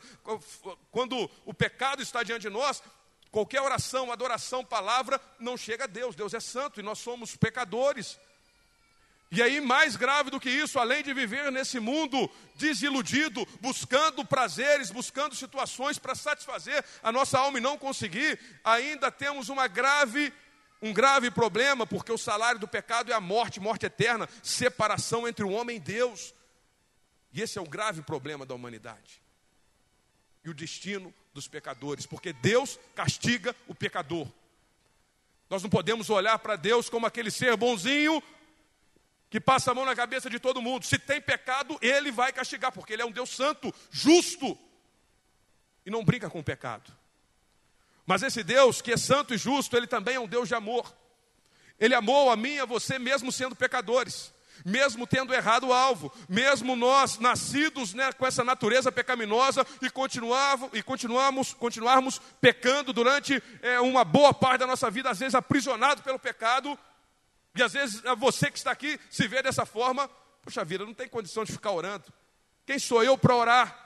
quando 0.92 1.30
o 1.46 1.54
pecado 1.54 2.04
está 2.04 2.22
diante 2.22 2.44
de 2.44 2.50
nós, 2.50 2.84
qualquer 3.32 3.60
oração, 3.60 4.12
adoração, 4.12 4.64
palavra, 4.64 5.20
não 5.40 5.58
chega 5.58 5.86
a 5.86 5.88
Deus. 5.88 6.16
Deus 6.16 6.34
é 6.36 6.40
santo 6.40 6.80
e 6.80 6.84
nós 6.84 7.00
somos 7.00 7.36
pecadores. 7.36 8.20
E 9.32 9.42
aí, 9.42 9.60
mais 9.60 9.96
grave 9.96 10.30
do 10.30 10.40
que 10.40 10.50
isso, 10.50 10.78
além 10.78 11.02
de 11.02 11.12
viver 11.12 11.52
nesse 11.52 11.80
mundo 11.80 12.30
desiludido, 12.56 13.48
buscando 13.62 14.24
prazeres, 14.24 14.92
buscando 14.92 15.34
situações 15.34 15.98
para 15.98 16.14
satisfazer 16.14 16.86
a 17.02 17.12
nossa 17.12 17.40
alma 17.40 17.58
e 17.58 17.62
não 17.62 17.80
conseguir, 17.80 18.38
ainda 18.64 19.10
temos 19.10 19.50
uma 19.50 19.68
grave, 19.68 20.32
um 20.82 20.94
grave 20.94 21.32
problema, 21.32 21.88
porque 21.88 22.12
o 22.12 22.18
salário 22.18 22.60
do 22.60 22.68
pecado 22.68 23.12
é 23.12 23.16
a 23.16 23.22
morte, 23.22 23.60
morte 23.60 23.88
eterna, 23.88 24.30
separação 24.44 25.28
entre 25.28 25.44
o 25.44 25.50
homem 25.50 25.78
e 25.78 25.80
Deus. 25.80 26.34
E 27.34 27.42
esse 27.42 27.58
é 27.58 27.62
o 27.62 27.68
grave 27.68 28.02
problema 28.02 28.46
da 28.46 28.54
humanidade. 28.54 29.22
E 30.44 30.50
o 30.50 30.54
destino 30.54 31.14
dos 31.34 31.48
pecadores, 31.48 32.06
porque 32.06 32.34
Deus 32.34 32.80
castiga 32.96 33.56
o 33.68 33.76
pecador. 33.76 34.28
Nós 35.50 35.62
não 35.62 35.70
podemos 35.70 36.10
olhar 36.10 36.38
para 36.40 36.56
Deus 36.56 36.90
como 36.90 37.06
aquele 37.06 37.30
ser 37.30 37.56
bonzinho 37.56 38.22
que 39.30 39.40
passa 39.40 39.72
a 39.72 39.74
mão 39.74 39.86
na 39.86 39.96
cabeça 39.96 40.30
de 40.30 40.40
todo 40.40 40.62
mundo. 40.62 40.86
Se 40.86 40.98
tem 41.00 41.22
pecado, 41.22 41.78
ele 41.82 42.12
vai 42.12 42.34
castigar, 42.34 42.72
porque 42.72 42.94
ele 42.94 43.02
é 43.02 43.06
um 43.06 43.12
Deus 43.12 43.30
santo, 43.30 43.74
justo 43.90 44.58
e 45.86 45.90
não 45.90 46.04
brinca 46.04 46.30
com 46.30 46.40
o 46.40 46.44
pecado. 46.44 46.92
Mas 48.06 48.24
esse 48.24 48.44
Deus 48.44 48.82
que 48.82 48.92
é 48.92 48.98
santo 48.98 49.34
e 49.34 49.38
justo, 49.38 49.78
ele 49.78 49.88
também 49.88 50.16
é 50.16 50.20
um 50.20 50.28
Deus 50.28 50.48
de 50.48 50.56
amor. 50.56 50.94
Ele 51.80 51.96
amou 51.96 52.30
a 52.30 52.36
mim 52.36 52.56
e 52.56 52.60
a 52.60 52.66
você 52.66 53.00
mesmo 53.00 53.32
sendo 53.32 53.56
pecadores 53.56 54.34
mesmo 54.66 55.08
tendo 55.08 55.34
errado 55.34 55.68
o 55.68 55.74
alvo, 55.74 56.12
mesmo 56.28 56.76
nós 56.76 57.20
nascidos 57.20 57.94
né, 57.94 58.12
com 58.14 58.26
essa 58.26 58.44
natureza 58.44 58.92
pecaminosa 58.92 59.66
e, 59.82 59.88
e 60.78 60.84
continuamos, 60.84 61.54
continuarmos 61.54 62.22
pecando 62.40 62.94
durante 62.94 63.42
é, 63.62 63.80
uma 63.80 64.04
boa 64.04 64.34
parte 64.34 64.60
da 64.60 64.68
nossa 64.68 64.90
vida, 64.90 65.10
às 65.10 65.20
vezes 65.20 65.36
aprisionado 65.36 66.02
pelo 66.02 66.20
pecado, 66.20 66.78
e 67.56 67.62
às 67.62 67.74
vezes 67.74 68.04
é 68.06 68.16
você 68.16 68.50
que 68.50 68.58
está 68.58 68.72
aqui 68.72 69.00
se 69.10 69.28
vê 69.28 69.42
dessa 69.42 69.66
forma, 69.66 70.10
poxa 70.42 70.64
vida, 70.64 70.86
não 70.86 70.94
tem 70.94 71.08
condição 71.08 71.44
de 71.44 71.52
ficar 71.52 71.72
orando. 71.72 72.06
Quem 72.66 72.80
sou 72.80 73.04
eu 73.04 73.18
para 73.18 73.36
orar? 73.36 73.82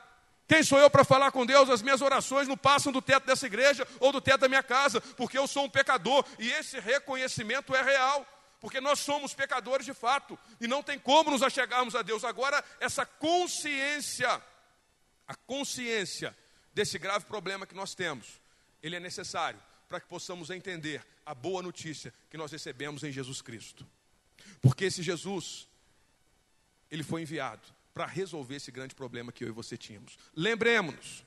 Quem 0.47 0.61
sou 0.61 0.77
eu 0.77 0.89
para 0.89 1.03
falar 1.03 1.31
com 1.31 1.45
Deus? 1.45 1.69
As 1.69 1.81
minhas 1.81 2.01
orações 2.01 2.47
não 2.47 2.55
passam 2.55 2.91
do 2.91 3.01
teto 3.01 3.25
dessa 3.25 3.47
igreja 3.47 3.88
ou 3.99 4.11
do 4.11 4.21
teto 4.21 4.41
da 4.41 4.47
minha 4.47 4.61
casa, 4.61 5.01
porque 5.01 5.38
eu 5.38 5.47
sou 5.47 5.65
um 5.65 5.69
pecador 5.69 6.23
e 6.38 6.51
esse 6.51 6.79
reconhecimento 6.79 7.75
é 7.75 7.81
real 7.81 8.25
porque 8.65 8.82
nós 8.82 8.97
somos 8.97 9.32
pecadores 9.32 9.86
de 9.86 9.93
fato 9.93 10.39
e 10.60 10.67
não 10.67 10.82
tem 10.82 10.97
como 10.97 11.30
nos 11.30 11.43
achegarmos 11.43 11.93
a 11.93 12.01
Deus. 12.01 12.23
Agora, 12.23 12.65
essa 12.80 13.06
consciência, 13.06 14.41
a 15.28 15.36
consciência 15.36 16.36
desse 16.73 16.97
grave 16.97 17.25
problema 17.25 17.67
que 17.67 17.75
nós 17.75 17.93
temos, 17.93 18.41
ele 18.82 18.95
é 18.95 18.99
necessário 18.99 19.62
para 19.88 19.99
que 19.99 20.08
possamos 20.08 20.49
entender 20.49 21.06
a 21.23 21.36
boa 21.36 21.62
notícia 21.62 22.12
que 22.28 22.38
nós 22.38 22.51
recebemos 22.51 23.04
em 23.04 23.12
Jesus 23.12 23.39
Cristo. 23.39 23.86
Porque 24.63 24.86
esse 24.86 25.04
Jesus, 25.04 25.67
ele 26.89 27.04
foi 27.04 27.21
enviado 27.21 27.67
para 27.93 28.08
resolver 28.08 28.56
esse 28.56 28.71
grande 28.71 28.95
problema 28.95 29.32
que 29.32 29.43
eu 29.43 29.49
e 29.49 29.51
você 29.51 29.78
tínhamos. 29.78 30.17
Lembremos-nos, 30.36 31.23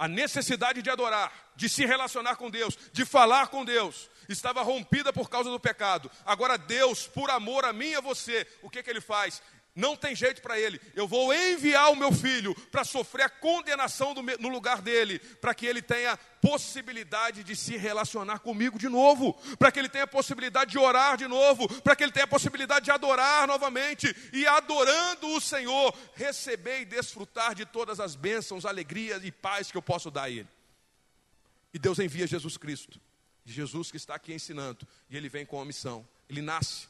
a 0.00 0.08
necessidade 0.08 0.80
de 0.80 0.88
adorar, 0.88 1.30
de 1.54 1.68
se 1.68 1.84
relacionar 1.84 2.36
com 2.36 2.50
Deus, 2.50 2.74
de 2.90 3.04
falar 3.04 3.48
com 3.48 3.66
Deus, 3.66 4.08
estava 4.30 4.62
rompida 4.62 5.12
por 5.12 5.28
causa 5.28 5.50
do 5.50 5.60
pecado. 5.60 6.10
Agora, 6.24 6.56
Deus, 6.56 7.06
por 7.06 7.28
amor 7.28 7.66
a 7.66 7.72
mim 7.74 7.90
e 7.90 7.96
a 7.96 8.00
você, 8.00 8.46
o 8.62 8.70
que, 8.70 8.82
que 8.82 8.88
Ele 8.88 9.02
faz? 9.02 9.42
Não 9.74 9.96
tem 9.96 10.16
jeito 10.16 10.42
para 10.42 10.58
ele. 10.58 10.80
Eu 10.94 11.06
vou 11.06 11.32
enviar 11.32 11.92
o 11.92 11.96
meu 11.96 12.10
filho 12.12 12.54
para 12.70 12.84
sofrer 12.84 13.24
a 13.24 13.28
condenação 13.28 14.12
do, 14.12 14.22
no 14.22 14.48
lugar 14.48 14.82
dele, 14.82 15.18
para 15.18 15.54
que 15.54 15.64
ele 15.64 15.80
tenha 15.80 16.16
possibilidade 16.16 17.44
de 17.44 17.54
se 17.54 17.76
relacionar 17.76 18.40
comigo 18.40 18.78
de 18.78 18.88
novo, 18.88 19.34
para 19.58 19.70
que 19.70 19.78
ele 19.78 19.88
tenha 19.88 20.06
possibilidade 20.06 20.72
de 20.72 20.78
orar 20.78 21.16
de 21.16 21.28
novo, 21.28 21.68
para 21.82 21.94
que 21.94 22.02
ele 22.02 22.12
tenha 22.12 22.26
possibilidade 22.26 22.86
de 22.86 22.90
adorar 22.90 23.46
novamente 23.46 24.14
e 24.32 24.46
adorando 24.46 25.28
o 25.28 25.40
Senhor, 25.40 25.96
receber 26.14 26.80
e 26.80 26.84
desfrutar 26.84 27.54
de 27.54 27.64
todas 27.64 28.00
as 28.00 28.16
bênçãos, 28.16 28.66
alegrias 28.66 29.24
e 29.24 29.30
paz 29.30 29.70
que 29.70 29.78
eu 29.78 29.82
posso 29.82 30.10
dar 30.10 30.24
a 30.24 30.30
ele. 30.30 30.48
E 31.72 31.78
Deus 31.78 32.00
envia 32.00 32.26
Jesus 32.26 32.56
Cristo, 32.56 33.00
Jesus 33.44 33.90
que 33.92 33.96
está 33.96 34.16
aqui 34.16 34.34
ensinando, 34.34 34.86
e 35.08 35.16
ele 35.16 35.28
vem 35.28 35.46
com 35.46 35.60
a 35.60 35.64
missão. 35.64 36.06
Ele 36.28 36.42
nasce, 36.42 36.88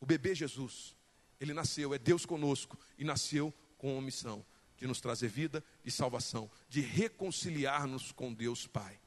o 0.00 0.06
bebê 0.06 0.34
Jesus 0.34 0.97
ele 1.40 1.52
nasceu, 1.52 1.94
é 1.94 1.98
Deus 1.98 2.26
conosco 2.26 2.78
e 2.98 3.04
nasceu 3.04 3.52
com 3.76 3.92
uma 3.92 4.02
missão 4.02 4.44
de 4.76 4.86
nos 4.86 5.00
trazer 5.00 5.28
vida 5.28 5.62
e 5.84 5.90
salvação, 5.90 6.50
de 6.68 6.80
reconciliar-nos 6.80 8.12
com 8.12 8.32
Deus 8.32 8.66
Pai. 8.66 8.98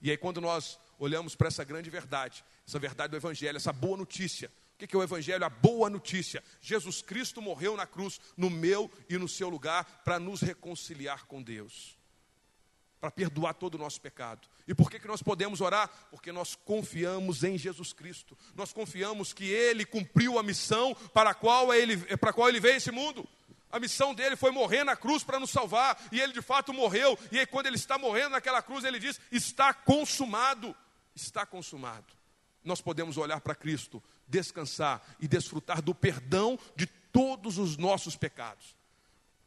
E 0.00 0.10
aí, 0.10 0.16
quando 0.16 0.40
nós 0.40 0.78
olhamos 0.98 1.34
para 1.34 1.48
essa 1.48 1.64
grande 1.64 1.90
verdade, 1.90 2.44
essa 2.66 2.78
verdade 2.78 3.10
do 3.10 3.16
Evangelho, 3.16 3.56
essa 3.56 3.72
boa 3.72 3.96
notícia, 3.96 4.50
o 4.74 4.86
que 4.86 4.94
é 4.94 4.98
o 4.98 5.02
Evangelho? 5.02 5.44
A 5.44 5.48
boa 5.48 5.88
notícia. 5.88 6.44
Jesus 6.60 7.00
Cristo 7.00 7.40
morreu 7.40 7.76
na 7.76 7.86
cruz, 7.86 8.20
no 8.36 8.50
meu 8.50 8.90
e 9.08 9.16
no 9.16 9.26
seu 9.26 9.48
lugar, 9.48 10.02
para 10.04 10.18
nos 10.18 10.42
reconciliar 10.42 11.24
com 11.24 11.42
Deus, 11.42 11.96
para 13.06 13.10
perdoar 13.10 13.54
todo 13.54 13.76
o 13.76 13.78
nosso 13.78 14.00
pecado. 14.00 14.48
E 14.66 14.74
por 14.74 14.90
que, 14.90 14.98
que 14.98 15.06
nós 15.06 15.22
podemos 15.22 15.60
orar? 15.60 15.88
Porque 16.10 16.32
nós 16.32 16.56
confiamos 16.56 17.44
em 17.44 17.56
Jesus 17.56 17.92
Cristo. 17.92 18.36
Nós 18.54 18.72
confiamos 18.72 19.32
que 19.32 19.44
Ele 19.44 19.84
cumpriu 19.84 20.40
a 20.40 20.42
missão 20.42 20.92
para 21.14 21.30
a 21.30 21.34
qual 21.34 21.72
Ele, 21.72 21.96
para 22.16 22.30
a 22.30 22.32
qual 22.32 22.48
ele 22.48 22.58
veio 22.58 22.74
a 22.74 22.78
esse 22.78 22.90
mundo. 22.90 23.26
A 23.70 23.78
missão 23.78 24.12
dele 24.12 24.34
foi 24.34 24.50
morrer 24.50 24.82
na 24.82 24.96
cruz 24.96 25.22
para 25.22 25.38
nos 25.38 25.50
salvar, 25.50 26.00
e 26.10 26.20
ele 26.20 26.32
de 26.32 26.40
fato 26.40 26.72
morreu. 26.72 27.18
E 27.30 27.38
aí, 27.38 27.46
quando 27.46 27.66
ele 27.66 27.76
está 27.76 27.98
morrendo 27.98 28.30
naquela 28.30 28.62
cruz, 28.62 28.84
ele 28.84 28.98
diz: 28.98 29.20
Está 29.30 29.72
consumado. 29.72 30.74
Está 31.14 31.44
consumado. 31.44 32.06
Nós 32.64 32.80
podemos 32.80 33.16
olhar 33.16 33.40
para 33.40 33.54
Cristo, 33.54 34.02
descansar 34.26 35.00
e 35.20 35.28
desfrutar 35.28 35.80
do 35.80 35.94
perdão 35.94 36.58
de 36.74 36.86
todos 36.86 37.58
os 37.58 37.76
nossos 37.76 38.16
pecados. 38.16 38.74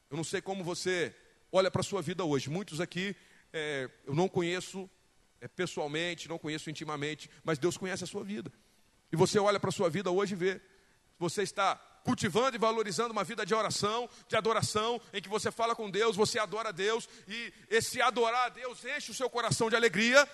Eu 0.10 0.18
não 0.18 0.24
sei 0.24 0.42
como 0.42 0.64
você 0.64 1.14
olha 1.52 1.72
para 1.72 1.82
a 1.82 1.84
sua 1.84 2.02
vida 2.02 2.24
hoje. 2.24 2.50
Muitos 2.50 2.80
aqui, 2.80 3.16
é, 3.54 3.90
eu 4.06 4.14
não 4.14 4.28
conheço 4.28 4.90
é, 5.42 5.48
pessoalmente, 5.48 6.30
não 6.30 6.38
conheço 6.38 6.70
intimamente, 6.70 7.30
mas 7.44 7.58
Deus 7.58 7.78
conhece 7.78 8.04
a 8.04 8.08
sua 8.08 8.24
vida. 8.24 8.52
E 9.12 9.16
você 9.16 9.40
olha 9.40 9.60
para 9.60 9.70
a 9.70 9.74
sua 9.74 9.90
vida 9.90 10.12
hoje 10.12 10.34
e 10.34 10.38
vê. 10.38 10.62
Você 11.18 11.42
está 11.42 11.76
cultivando 12.04 12.56
e 12.56 12.60
valorizando 12.60 13.12
uma 13.12 13.24
vida 13.24 13.46
de 13.46 13.54
oração, 13.54 14.10
de 14.28 14.36
adoração, 14.36 15.02
em 15.14 15.22
que 15.22 15.30
você 15.30 15.52
fala 15.52 15.76
com 15.76 15.90
Deus, 15.90 16.16
você 16.16 16.40
adora 16.40 16.70
a 16.70 16.72
Deus, 16.72 17.08
e 17.28 17.54
esse 17.70 18.02
adorar 18.02 18.46
a 18.46 18.50
Deus 18.50 18.84
enche 18.86 19.12
o 19.12 19.14
seu 19.14 19.30
coração 19.30 19.70
de 19.70 19.76
alegria, 19.76 20.28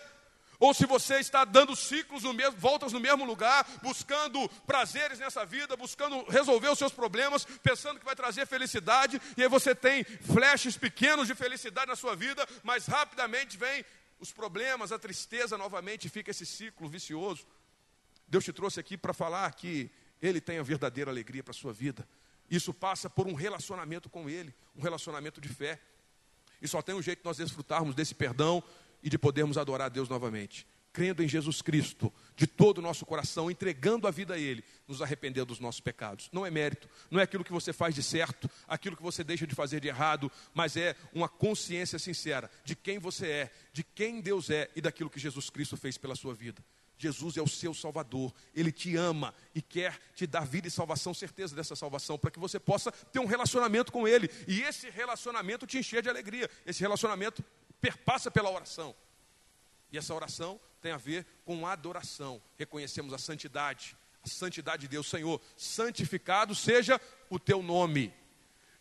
ou 0.59 0.73
se 0.73 0.85
você 0.85 1.19
está 1.19 1.43
dando 1.43 1.75
ciclos 1.75 2.23
no 2.23 2.33
mesmo, 2.33 2.59
voltas 2.59 2.93
no 2.93 2.99
mesmo 2.99 3.25
lugar, 3.25 3.65
buscando 3.81 4.47
prazeres 4.65 5.19
nessa 5.19 5.45
vida, 5.45 5.75
buscando 5.75 6.23
resolver 6.25 6.69
os 6.69 6.77
seus 6.77 6.91
problemas, 6.91 7.45
pensando 7.61 7.99
que 7.99 8.05
vai 8.05 8.15
trazer 8.15 8.45
felicidade, 8.45 9.21
e 9.37 9.43
aí 9.43 9.49
você 9.49 9.75
tem 9.75 10.03
flashes 10.03 10.77
pequenos 10.77 11.27
de 11.27 11.35
felicidade 11.35 11.87
na 11.87 11.95
sua 11.95 12.15
vida, 12.15 12.47
mas 12.63 12.85
rapidamente 12.85 13.57
vem 13.57 13.85
os 14.19 14.31
problemas, 14.31 14.91
a 14.91 14.99
tristeza 14.99 15.57
novamente, 15.57 16.09
fica 16.09 16.31
esse 16.31 16.45
ciclo 16.45 16.87
vicioso. 16.87 17.45
Deus 18.27 18.43
te 18.43 18.53
trouxe 18.53 18.79
aqui 18.79 18.97
para 18.97 19.13
falar 19.13 19.51
que 19.53 19.91
Ele 20.21 20.41
tem 20.41 20.57
a 20.57 20.63
verdadeira 20.63 21.11
alegria 21.11 21.43
para 21.43 21.51
a 21.51 21.53
sua 21.53 21.73
vida. 21.73 22.07
Isso 22.49 22.73
passa 22.73 23.09
por 23.09 23.27
um 23.27 23.33
relacionamento 23.33 24.09
com 24.09 24.29
Ele, 24.29 24.53
um 24.75 24.81
relacionamento 24.81 25.41
de 25.41 25.49
fé. 25.49 25.79
E 26.61 26.67
só 26.67 26.81
tem 26.81 26.95
um 26.95 27.01
jeito 27.01 27.19
de 27.19 27.25
nós 27.25 27.37
desfrutarmos 27.37 27.93
desse 27.93 28.15
perdão 28.15 28.63
e 29.05 29.09
de 29.09 29.19
podermos 29.19 29.55
adorar 29.55 29.85
a 29.85 29.89
Deus 29.89 30.09
novamente. 30.09 30.65
Crendo 30.91 31.21
em 31.21 31.27
Jesus 31.27 31.61
Cristo, 31.61 32.11
de 32.35 32.47
todo 32.47 32.79
o 32.79 32.81
nosso 32.81 33.05
coração, 33.05 33.51
entregando 33.51 34.07
a 34.07 34.11
vida 34.11 34.33
a 34.33 34.37
Ele, 34.39 34.63
nos 34.87 34.99
arrependendo 34.99 35.47
dos 35.47 35.59
nossos 35.59 35.79
pecados. 35.79 36.27
Não 36.31 36.43
é 36.43 36.49
mérito, 36.49 36.89
não 37.11 37.19
é 37.19 37.23
aquilo 37.23 37.43
que 37.43 37.51
você 37.51 37.71
faz 37.71 37.93
de 37.93 38.01
certo, 38.01 38.49
aquilo 38.67 38.97
que 38.97 39.03
você 39.03 39.23
deixa 39.23 39.45
de 39.45 39.53
fazer 39.53 39.79
de 39.79 39.89
errado, 39.89 40.31
mas 40.55 40.75
é 40.75 40.95
uma 41.13 41.29
consciência 41.29 41.99
sincera 41.99 42.49
de 42.63 42.75
quem 42.75 42.97
você 42.97 43.27
é, 43.27 43.51
de 43.71 43.83
quem 43.83 44.21
Deus 44.21 44.49
é 44.49 44.71
e 44.75 44.81
daquilo 44.81 45.09
que 45.09 45.19
Jesus 45.19 45.51
Cristo 45.51 45.77
fez 45.77 45.97
pela 45.99 46.15
sua 46.15 46.33
vida. 46.33 46.63
Jesus 46.97 47.37
é 47.37 47.41
o 47.41 47.47
seu 47.47 47.73
Salvador, 47.73 48.33
Ele 48.55 48.71
te 48.71 48.95
ama 48.95 49.35
e 49.53 49.61
quer 49.61 49.99
te 50.15 50.25
dar 50.25 50.45
vida 50.45 50.67
e 50.67 50.71
salvação, 50.71 51.13
certeza 51.13 51.55
dessa 51.55 51.75
salvação, 51.75 52.17
para 52.17 52.31
que 52.31 52.39
você 52.39 52.59
possa 52.59 52.91
ter 52.91 53.19
um 53.19 53.25
relacionamento 53.25 53.91
com 53.91 54.07
Ele 54.07 54.29
e 54.47 54.61
esse 54.61 54.89
relacionamento 54.89 55.67
te 55.67 55.77
encher 55.77 56.01
de 56.01 56.09
alegria. 56.09 56.49
Esse 56.65 56.79
relacionamento 56.81 57.43
perpassa 57.85 58.31
pela 58.31 58.49
oração. 58.49 58.95
E 59.91 59.97
essa 59.97 60.11
oração 60.11 60.59
tem 60.81 60.91
a 60.91 60.97
ver 60.97 61.23
com 61.45 61.67
adoração. 61.67 62.41
Reconhecemos 62.57 63.13
a 63.13 63.19
santidade, 63.19 63.95
a 64.23 64.27
santidade 64.27 64.81
de 64.81 64.87
Deus, 64.87 65.07
Senhor, 65.07 65.39
santificado 65.55 66.55
seja 66.55 66.99
o 67.29 67.37
teu 67.37 67.61
nome. 67.61 68.11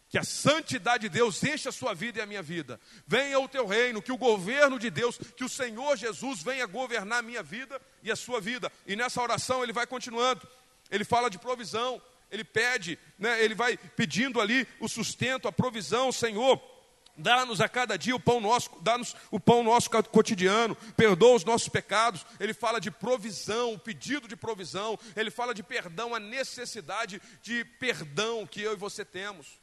Que 0.09 0.17
a 0.17 0.25
santidade 0.25 1.03
de 1.03 1.09
Deus 1.11 1.43
encha 1.45 1.69
a 1.69 1.73
sua 1.73 1.93
vida 1.93 2.19
e 2.19 2.23
a 2.23 2.27
minha 2.27 2.43
vida. 2.43 2.81
Venha 3.07 3.39
o 3.39 3.47
teu 3.47 3.67
reino, 3.67 4.01
que 4.01 4.13
o 4.13 4.17
governo 4.17 4.79
de 4.79 4.89
Deus, 4.89 5.19
que 5.19 5.45
o 5.45 5.51
Senhor 5.51 5.99
Jesus 5.99 6.43
venha 6.43 6.65
governar 6.65 7.19
a 7.19 7.23
minha 7.23 7.43
vida 7.43 7.79
e 8.03 8.11
a 8.11 8.17
sua 8.17 8.41
vida. 8.41 8.73
E 8.87 8.97
nessa 8.97 9.21
oração 9.21 9.63
ele 9.63 9.73
vai 9.73 9.87
continuando. 9.87 10.49
Ele 10.91 11.05
fala 11.05 11.29
de 11.29 11.39
provisão, 11.39 12.01
ele 12.31 12.45
pede, 12.45 12.99
né, 13.19 13.45
ele 13.45 13.55
vai 13.55 13.77
pedindo 13.77 14.41
ali 14.41 14.67
o 14.81 14.89
sustento, 14.89 15.47
a 15.47 15.53
provisão, 15.53 16.11
Senhor 16.11 16.74
Dá-nos 17.17 17.61
a 17.61 17.69
cada 17.69 17.97
dia 17.97 18.15
o 18.15 18.21
pão 18.21 18.41
nosso, 18.41 18.71
dá-nos 18.81 19.15
o 19.31 19.39
pão 19.39 19.63
nosso 19.63 19.89
cotidiano, 20.11 20.75
perdoa 20.97 21.37
os 21.37 21.45
nossos 21.45 21.69
pecados. 21.69 22.27
Ele 22.41 22.53
fala 22.53 22.81
de 22.81 22.91
provisão, 22.91 23.75
o 23.75 23.79
pedido 23.79 24.27
de 24.27 24.35
provisão, 24.35 24.99
ele 25.15 25.31
fala 25.31 25.55
de 25.55 25.63
perdão, 25.63 26.13
a 26.13 26.19
necessidade 26.19 27.23
de 27.41 27.65
perdão 27.65 28.45
que 28.45 28.61
eu 28.61 28.73
e 28.73 28.77
você 28.77 29.05
temos. 29.05 29.61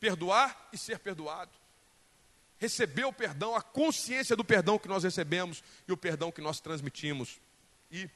Perdoar 0.00 0.68
e 0.72 0.78
ser 0.78 0.98
perdoado. 0.98 1.52
Receber 2.58 3.04
o 3.04 3.12
perdão, 3.12 3.54
a 3.54 3.60
consciência 3.60 4.34
do 4.34 4.44
perdão 4.44 4.78
que 4.78 4.88
nós 4.88 5.04
recebemos 5.04 5.62
e 5.86 5.92
o 5.92 5.96
perdão 5.98 6.32
que 6.32 6.40
nós 6.40 6.60
transmitimos. 6.60 7.38
E 7.92 8.08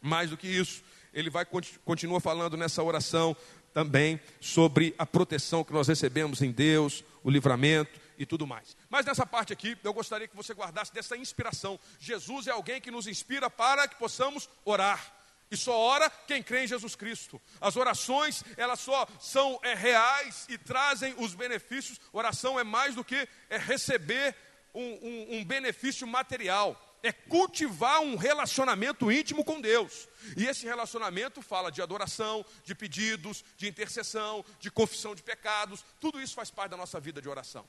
mais 0.00 0.30
do 0.30 0.36
que 0.36 0.48
isso, 0.48 0.82
ele 1.12 1.28
vai 1.28 1.46
continua 1.84 2.20
falando 2.20 2.56
nessa 2.56 2.82
oração 2.82 3.36
também 3.74 4.18
sobre 4.40 4.94
a 4.96 5.04
proteção 5.04 5.62
que 5.62 5.72
nós 5.72 5.88
recebemos 5.88 6.40
em 6.40 6.50
Deus, 6.50 7.04
o 7.22 7.28
livramento 7.28 8.03
e 8.18 8.26
tudo 8.26 8.46
mais. 8.46 8.76
Mas 8.88 9.06
nessa 9.06 9.26
parte 9.26 9.52
aqui, 9.52 9.76
eu 9.82 9.92
gostaria 9.92 10.28
que 10.28 10.36
você 10.36 10.52
guardasse 10.52 10.92
dessa 10.92 11.16
inspiração. 11.16 11.78
Jesus 11.98 12.46
é 12.46 12.50
alguém 12.50 12.80
que 12.80 12.90
nos 12.90 13.06
inspira 13.06 13.48
para 13.50 13.88
que 13.88 13.96
possamos 13.96 14.48
orar. 14.64 15.24
E 15.50 15.56
só 15.56 15.78
ora 15.78 16.10
quem 16.10 16.42
crê 16.42 16.64
em 16.64 16.66
Jesus 16.66 16.96
Cristo. 16.96 17.40
As 17.60 17.76
orações, 17.76 18.42
elas 18.56 18.80
só 18.80 19.06
são 19.20 19.58
é, 19.62 19.74
reais 19.74 20.46
e 20.48 20.58
trazem 20.58 21.14
os 21.18 21.34
benefícios. 21.34 22.00
Oração 22.12 22.58
é 22.58 22.64
mais 22.64 22.94
do 22.94 23.04
que 23.04 23.28
é 23.48 23.56
receber 23.56 24.34
um, 24.74 24.82
um, 24.82 25.36
um 25.36 25.44
benefício 25.44 26.06
material. 26.06 26.80
É 27.02 27.12
cultivar 27.12 28.00
um 28.00 28.16
relacionamento 28.16 29.12
íntimo 29.12 29.44
com 29.44 29.60
Deus. 29.60 30.08
E 30.36 30.46
esse 30.46 30.64
relacionamento 30.64 31.42
fala 31.42 31.70
de 31.70 31.82
adoração, 31.82 32.44
de 32.64 32.74
pedidos, 32.74 33.44
de 33.56 33.68
intercessão, 33.68 34.44
de 34.58 34.70
confissão 34.70 35.14
de 35.14 35.22
pecados. 35.22 35.84
Tudo 36.00 36.20
isso 36.20 36.34
faz 36.34 36.50
parte 36.50 36.70
da 36.70 36.76
nossa 36.78 36.98
vida 36.98 37.20
de 37.20 37.28
oração. 37.28 37.68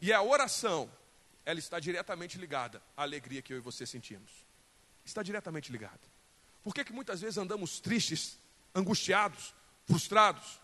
E 0.00 0.12
a 0.12 0.22
oração, 0.22 0.90
ela 1.44 1.58
está 1.58 1.78
diretamente 1.80 2.38
ligada 2.38 2.82
à 2.96 3.02
alegria 3.02 3.40
que 3.40 3.52
eu 3.52 3.56
e 3.56 3.60
você 3.60 3.86
sentimos. 3.86 4.30
Está 5.04 5.22
diretamente 5.22 5.70
ligada. 5.70 6.00
Por 6.62 6.74
que, 6.74 6.84
que 6.84 6.92
muitas 6.92 7.20
vezes 7.20 7.38
andamos 7.38 7.80
tristes, 7.80 8.38
angustiados, 8.74 9.54
frustrados? 9.86 10.60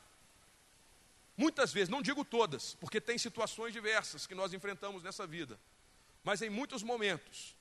Muitas 1.37 1.73
vezes, 1.73 1.89
não 1.89 2.03
digo 2.03 2.25
todas, 2.25 2.75
porque 2.75 3.01
tem 3.01 3.17
situações 3.17 3.73
diversas 3.73 4.27
que 4.27 4.35
nós 4.35 4.53
enfrentamos 4.53 5.03
nessa 5.03 5.27
vida, 5.27 5.59
mas 6.23 6.43
em 6.43 6.51
muitos 6.51 6.83
momentos, 6.83 7.57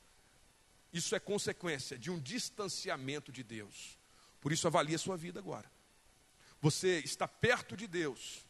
isso 0.92 1.16
é 1.16 1.20
consequência 1.20 1.98
de 1.98 2.12
um 2.12 2.20
distanciamento 2.20 3.32
de 3.32 3.44
Deus. 3.44 3.98
Por 4.42 4.52
isso, 4.52 4.68
avalie 4.68 4.96
a 4.96 5.00
sua 5.00 5.16
vida 5.16 5.40
agora. 5.40 5.72
Você 6.62 7.00
está 7.00 7.28
perto 7.28 7.78
de 7.78 7.88
Deus, 7.88 8.46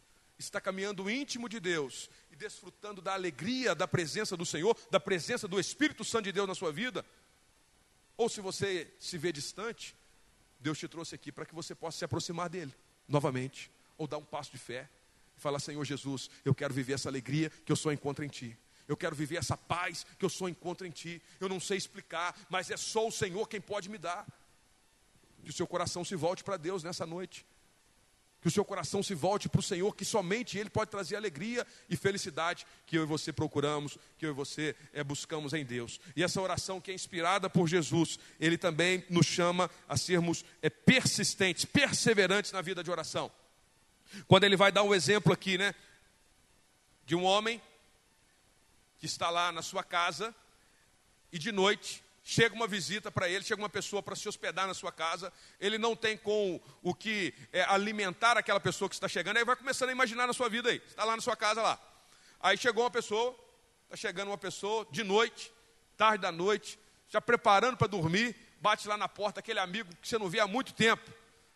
está 0.45 0.61
caminhando 0.61 1.09
íntimo 1.09 1.47
de 1.47 1.59
Deus 1.59 2.09
e 2.31 2.35
desfrutando 2.35 3.01
da 3.01 3.13
alegria 3.13 3.73
da 3.75 3.87
presença 3.87 4.35
do 4.35 4.45
Senhor, 4.45 4.77
da 4.89 4.99
presença 4.99 5.47
do 5.47 5.59
Espírito 5.59 6.03
Santo 6.03 6.25
de 6.25 6.31
Deus 6.31 6.47
na 6.47 6.55
sua 6.55 6.71
vida, 6.71 7.05
ou 8.17 8.29
se 8.29 8.41
você 8.41 8.91
se 8.99 9.17
vê 9.17 9.31
distante, 9.31 9.95
Deus 10.59 10.77
te 10.77 10.87
trouxe 10.87 11.15
aqui 11.15 11.31
para 11.31 11.45
que 11.45 11.55
você 11.55 11.73
possa 11.73 11.99
se 11.99 12.05
aproximar 12.05 12.49
dele 12.49 12.73
novamente, 13.07 13.71
ou 13.97 14.07
dar 14.07 14.17
um 14.17 14.23
passo 14.23 14.51
de 14.51 14.57
fé 14.57 14.89
e 15.37 15.41
falar: 15.41 15.59
Senhor 15.59 15.83
Jesus, 15.83 16.29
eu 16.45 16.53
quero 16.53 16.73
viver 16.73 16.93
essa 16.93 17.09
alegria 17.09 17.49
que 17.49 17.71
eu 17.71 17.75
só 17.75 17.91
encontro 17.91 18.23
em 18.23 18.27
Ti. 18.27 18.57
Eu 18.87 18.97
quero 18.97 19.15
viver 19.15 19.37
essa 19.37 19.55
paz 19.55 20.05
que 20.19 20.25
eu 20.25 20.29
só 20.29 20.49
encontro 20.49 20.85
em 20.85 20.91
Ti. 20.91 21.21
Eu 21.39 21.47
não 21.47 21.59
sei 21.59 21.77
explicar, 21.77 22.35
mas 22.49 22.69
é 22.69 22.77
só 22.77 23.07
o 23.07 23.11
Senhor 23.11 23.47
quem 23.47 23.61
pode 23.61 23.89
me 23.89 23.97
dar. 23.97 24.27
Que 25.43 25.49
o 25.49 25.53
seu 25.53 25.65
coração 25.65 26.05
se 26.05 26.15
volte 26.15 26.43
para 26.43 26.57
Deus 26.57 26.83
nessa 26.83 27.05
noite 27.05 27.45
que 28.41 28.47
o 28.47 28.51
seu 28.51 28.65
coração 28.65 29.03
se 29.03 29.13
volte 29.13 29.47
para 29.47 29.59
o 29.59 29.63
Senhor, 29.63 29.95
que 29.95 30.03
somente 30.03 30.57
Ele 30.57 30.69
pode 30.69 30.89
trazer 30.89 31.15
alegria 31.15 31.65
e 31.87 31.95
felicidade 31.95 32.65
que 32.87 32.97
eu 32.97 33.03
e 33.03 33.05
você 33.05 33.31
procuramos, 33.31 33.97
que 34.17 34.25
eu 34.25 34.31
e 34.31 34.33
você 34.33 34.75
é, 34.91 35.03
buscamos 35.03 35.53
em 35.53 35.63
Deus. 35.63 35.99
E 36.15 36.23
essa 36.23 36.41
oração 36.41 36.81
que 36.81 36.89
é 36.89 36.93
inspirada 36.93 37.49
por 37.49 37.67
Jesus, 37.67 38.17
Ele 38.39 38.57
também 38.57 39.05
nos 39.09 39.27
chama 39.27 39.69
a 39.87 39.95
sermos 39.95 40.43
é, 40.61 40.69
persistentes, 40.69 41.65
perseverantes 41.65 42.51
na 42.51 42.61
vida 42.61 42.83
de 42.83 42.89
oração. 42.89 43.31
Quando 44.27 44.43
Ele 44.43 44.57
vai 44.57 44.71
dar 44.71 44.83
um 44.83 44.93
exemplo 44.93 45.31
aqui, 45.31 45.57
né, 45.57 45.75
de 47.05 47.15
um 47.15 47.23
homem 47.23 47.61
que 48.97 49.05
está 49.05 49.29
lá 49.29 49.51
na 49.51 49.61
sua 49.61 49.83
casa 49.83 50.33
e 51.31 51.37
de 51.37 51.51
noite 51.51 52.03
chega 52.23 52.55
uma 52.55 52.67
visita 52.67 53.11
para 53.11 53.29
ele, 53.29 53.43
chega 53.43 53.61
uma 53.61 53.69
pessoa 53.69 54.01
para 54.01 54.15
se 54.15 54.27
hospedar 54.27 54.67
na 54.67 54.73
sua 54.73 54.91
casa, 54.91 55.31
ele 55.59 55.77
não 55.77 55.95
tem 55.95 56.17
com 56.17 56.59
o 56.81 56.93
que 56.93 57.33
é, 57.51 57.63
alimentar 57.63 58.37
aquela 58.37 58.59
pessoa 58.59 58.87
que 58.87 58.95
está 58.95 59.07
chegando, 59.07 59.37
aí 59.37 59.45
vai 59.45 59.55
começando 59.55 59.89
a 59.89 59.91
imaginar 59.91 60.27
na 60.27 60.33
sua 60.33 60.49
vida 60.49 60.69
aí, 60.69 60.81
está 60.87 61.03
lá 61.03 61.15
na 61.15 61.21
sua 61.21 61.35
casa 61.35 61.61
lá. 61.61 61.79
Aí 62.39 62.57
chegou 62.57 62.83
uma 62.83 62.91
pessoa, 62.91 63.35
está 63.85 63.95
chegando 63.95 64.29
uma 64.29 64.37
pessoa 64.37 64.87
de 64.91 65.03
noite, 65.03 65.51
tarde 65.97 66.21
da 66.21 66.31
noite, 66.31 66.79
já 67.09 67.19
preparando 67.19 67.77
para 67.77 67.87
dormir, 67.87 68.35
bate 68.59 68.87
lá 68.87 68.97
na 68.97 69.09
porta, 69.09 69.39
aquele 69.39 69.59
amigo 69.59 69.89
que 70.01 70.07
você 70.07 70.17
não 70.17 70.29
vê 70.29 70.39
há 70.39 70.47
muito 70.47 70.73
tempo. 70.73 71.11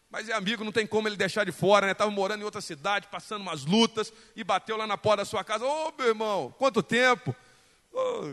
Mas 0.10 0.30
é 0.30 0.34
amigo, 0.34 0.64
não 0.64 0.72
tem 0.72 0.86
como 0.86 1.08
ele 1.08 1.16
deixar 1.16 1.46
de 1.46 1.52
fora, 1.52 1.88
né? 1.88 1.92
Estava 1.92 2.12
morando 2.12 2.42
em 2.42 2.46
outra 2.46 2.62
cidade, 2.62 3.08
passando 3.08 3.42
umas 3.42 3.66
lutas, 3.66 4.14
e 4.36 4.44
bateu 4.44 4.78
lá 4.78 4.86
na 4.86 4.98
porta 4.98 5.18
da 5.18 5.26
sua 5.26 5.44
casa. 5.44 5.66
Ô, 5.66 5.88
oh, 5.88 5.94
meu 5.98 6.08
irmão, 6.08 6.54
quanto 6.58 6.82
tempo? 6.84 7.36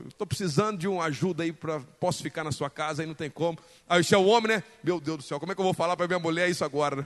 Estou 0.08 0.24
oh, 0.24 0.26
precisando 0.26 0.76
de 0.76 0.88
uma 0.88 1.04
ajuda 1.04 1.44
aí, 1.44 1.52
para 1.52 1.78
posso 1.78 2.20
ficar 2.20 2.42
na 2.42 2.50
sua 2.50 2.68
casa, 2.68 3.02
aí 3.02 3.06
não 3.06 3.14
tem 3.14 3.30
como. 3.30 3.56
Aí 3.88 4.00
o 4.00 4.04
seu 4.04 4.26
homem, 4.26 4.56
né? 4.56 4.64
Meu 4.82 5.00
Deus 5.00 5.18
do 5.18 5.22
céu, 5.22 5.38
como 5.38 5.52
é 5.52 5.54
que 5.54 5.60
eu 5.60 5.64
vou 5.64 5.72
falar 5.72 5.96
para 5.96 6.08
minha 6.08 6.18
mulher 6.18 6.50
isso 6.50 6.64
agora? 6.64 6.96
Né? 6.96 7.04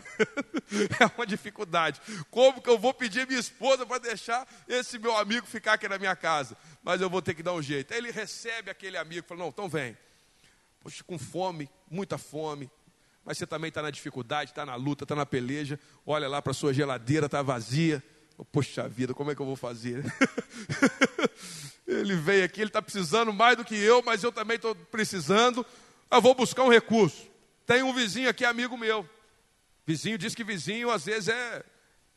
é 0.99 1.11
uma 1.15 1.27
dificuldade. 1.27 2.01
Como 2.31 2.63
que 2.63 2.71
eu 2.71 2.79
vou 2.79 2.95
pedir 2.95 3.27
minha 3.27 3.39
esposa 3.39 3.85
para 3.85 3.99
deixar 3.99 4.49
esse 4.67 4.99
meu 4.99 5.15
amigo 5.19 5.47
ficar 5.47 5.75
aqui 5.75 5.87
na 5.87 5.99
minha 5.99 6.17
casa? 6.17 6.57
Mas 6.83 7.03
eu 7.03 7.11
vou 7.11 7.21
ter 7.21 7.35
que 7.35 7.43
dar 7.43 7.53
um 7.53 7.61
jeito. 7.61 7.93
Aí 7.93 7.99
ele 7.99 8.11
recebe 8.11 8.71
aquele 8.71 8.97
amigo 8.97 9.27
fala: 9.29 9.41
Não, 9.41 9.49
então 9.49 9.69
vem. 9.69 9.95
Poxa, 10.81 11.05
com 11.05 11.19
fome, 11.19 11.69
muita 11.91 12.17
fome. 12.17 12.71
Mas 13.23 13.37
você 13.37 13.47
também 13.47 13.69
está 13.69 13.83
na 13.83 13.91
dificuldade, 13.91 14.53
está 14.53 14.65
na 14.65 14.77
luta, 14.77 15.05
está 15.05 15.15
na 15.15 15.27
peleja. 15.27 15.79
Olha 16.07 16.27
lá 16.27 16.41
para 16.41 16.55
sua 16.55 16.73
geladeira, 16.73 17.27
está 17.27 17.43
vazia 17.43 18.03
Poxa 18.53 18.87
vida, 18.89 19.15
como 19.15 19.31
é 19.31 19.35
que 19.35 19.41
eu 19.41 19.47
vou 19.47 19.57
fazer? 19.57 20.05
ele 21.87 22.15
veio 22.17 22.45
aqui, 22.45 22.61
ele 22.61 22.69
está 22.69 22.83
precisando 22.83 23.33
mais 23.33 23.57
do 23.57 23.65
que 23.65 23.75
eu, 23.75 24.03
mas 24.03 24.23
eu 24.23 24.31
também 24.31 24.57
estou 24.57 24.75
precisando. 24.75 25.65
Eu 26.11 26.21
vou 26.21 26.35
buscar 26.35 26.63
um 26.63 26.69
recurso. 26.71 27.27
Tem 27.67 27.83
um 27.83 27.95
vizinho 27.95 28.29
aqui, 28.29 28.45
amigo 28.45 28.77
meu. 28.77 29.09
Vizinho 29.87 30.19
diz 30.19 30.35
que 30.35 30.45
vizinho 30.45 30.91
às 30.91 31.07
vezes 31.07 31.29
é 31.29 31.65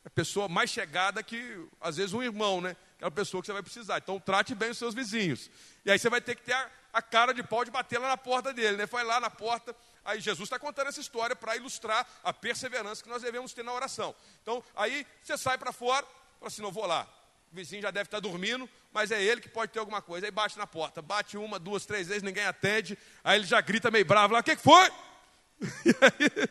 a 0.04 0.10
pessoa 0.10 0.48
mais 0.48 0.70
chegada 0.70 1.22
que, 1.22 1.66
às 1.80 1.96
vezes, 1.96 2.12
um 2.12 2.22
irmão, 2.22 2.60
né? 2.60 2.76
Aquela 2.96 3.10
pessoa 3.10 3.40
que 3.40 3.46
você 3.46 3.52
vai 3.52 3.62
precisar. 3.62 3.98
Então, 3.98 4.20
trate 4.20 4.54
bem 4.54 4.70
os 4.70 4.78
seus 4.78 4.94
vizinhos. 4.94 5.50
E 5.84 5.90
aí 5.90 5.98
você 5.98 6.10
vai 6.10 6.20
ter 6.20 6.34
que 6.34 6.42
ter 6.42 6.52
a, 6.52 6.70
a 6.92 7.02
cara 7.02 7.32
de 7.32 7.42
pau 7.42 7.64
de 7.64 7.70
bater 7.70 7.98
lá 7.98 8.08
na 8.08 8.16
porta 8.16 8.52
dele, 8.52 8.76
né? 8.76 8.86
Foi 8.86 9.02
lá 9.02 9.20
na 9.20 9.30
porta. 9.30 9.74
Aí 10.04 10.20
Jesus 10.20 10.46
está 10.46 10.58
contando 10.58 10.88
essa 10.88 11.00
história 11.00 11.36
para 11.36 11.56
ilustrar 11.56 12.06
a 12.24 12.32
perseverança 12.32 13.02
que 13.02 13.08
nós 13.08 13.22
devemos 13.22 13.52
ter 13.52 13.62
na 13.62 13.72
oração. 13.72 14.14
Então, 14.42 14.62
aí 14.74 15.06
você 15.22 15.36
sai 15.36 15.58
para 15.58 15.72
fora, 15.72 16.06
fala 16.38 16.48
assim: 16.48 16.62
não 16.62 16.72
vou 16.72 16.86
lá. 16.86 17.08
O 17.52 17.56
vizinho 17.56 17.82
já 17.82 17.90
deve 17.90 18.06
estar 18.06 18.20
tá 18.20 18.28
dormindo, 18.28 18.68
mas 18.92 19.10
é 19.10 19.22
ele 19.22 19.40
que 19.40 19.48
pode 19.48 19.72
ter 19.72 19.78
alguma 19.78 20.00
coisa. 20.00 20.26
Aí 20.26 20.30
bate 20.30 20.56
na 20.56 20.66
porta, 20.66 21.02
bate 21.02 21.36
uma, 21.36 21.58
duas, 21.58 21.84
três 21.84 22.08
vezes, 22.08 22.22
ninguém 22.22 22.44
atende. 22.44 22.96
Aí 23.24 23.38
ele 23.38 23.46
já 23.46 23.60
grita 23.60 23.90
meio 23.90 24.04
bravo 24.04 24.34
lá: 24.34 24.40
o 24.40 24.42
que, 24.42 24.56
que 24.56 24.62
foi? 24.62 24.90
E 25.82 25.90
aí, 25.90 26.48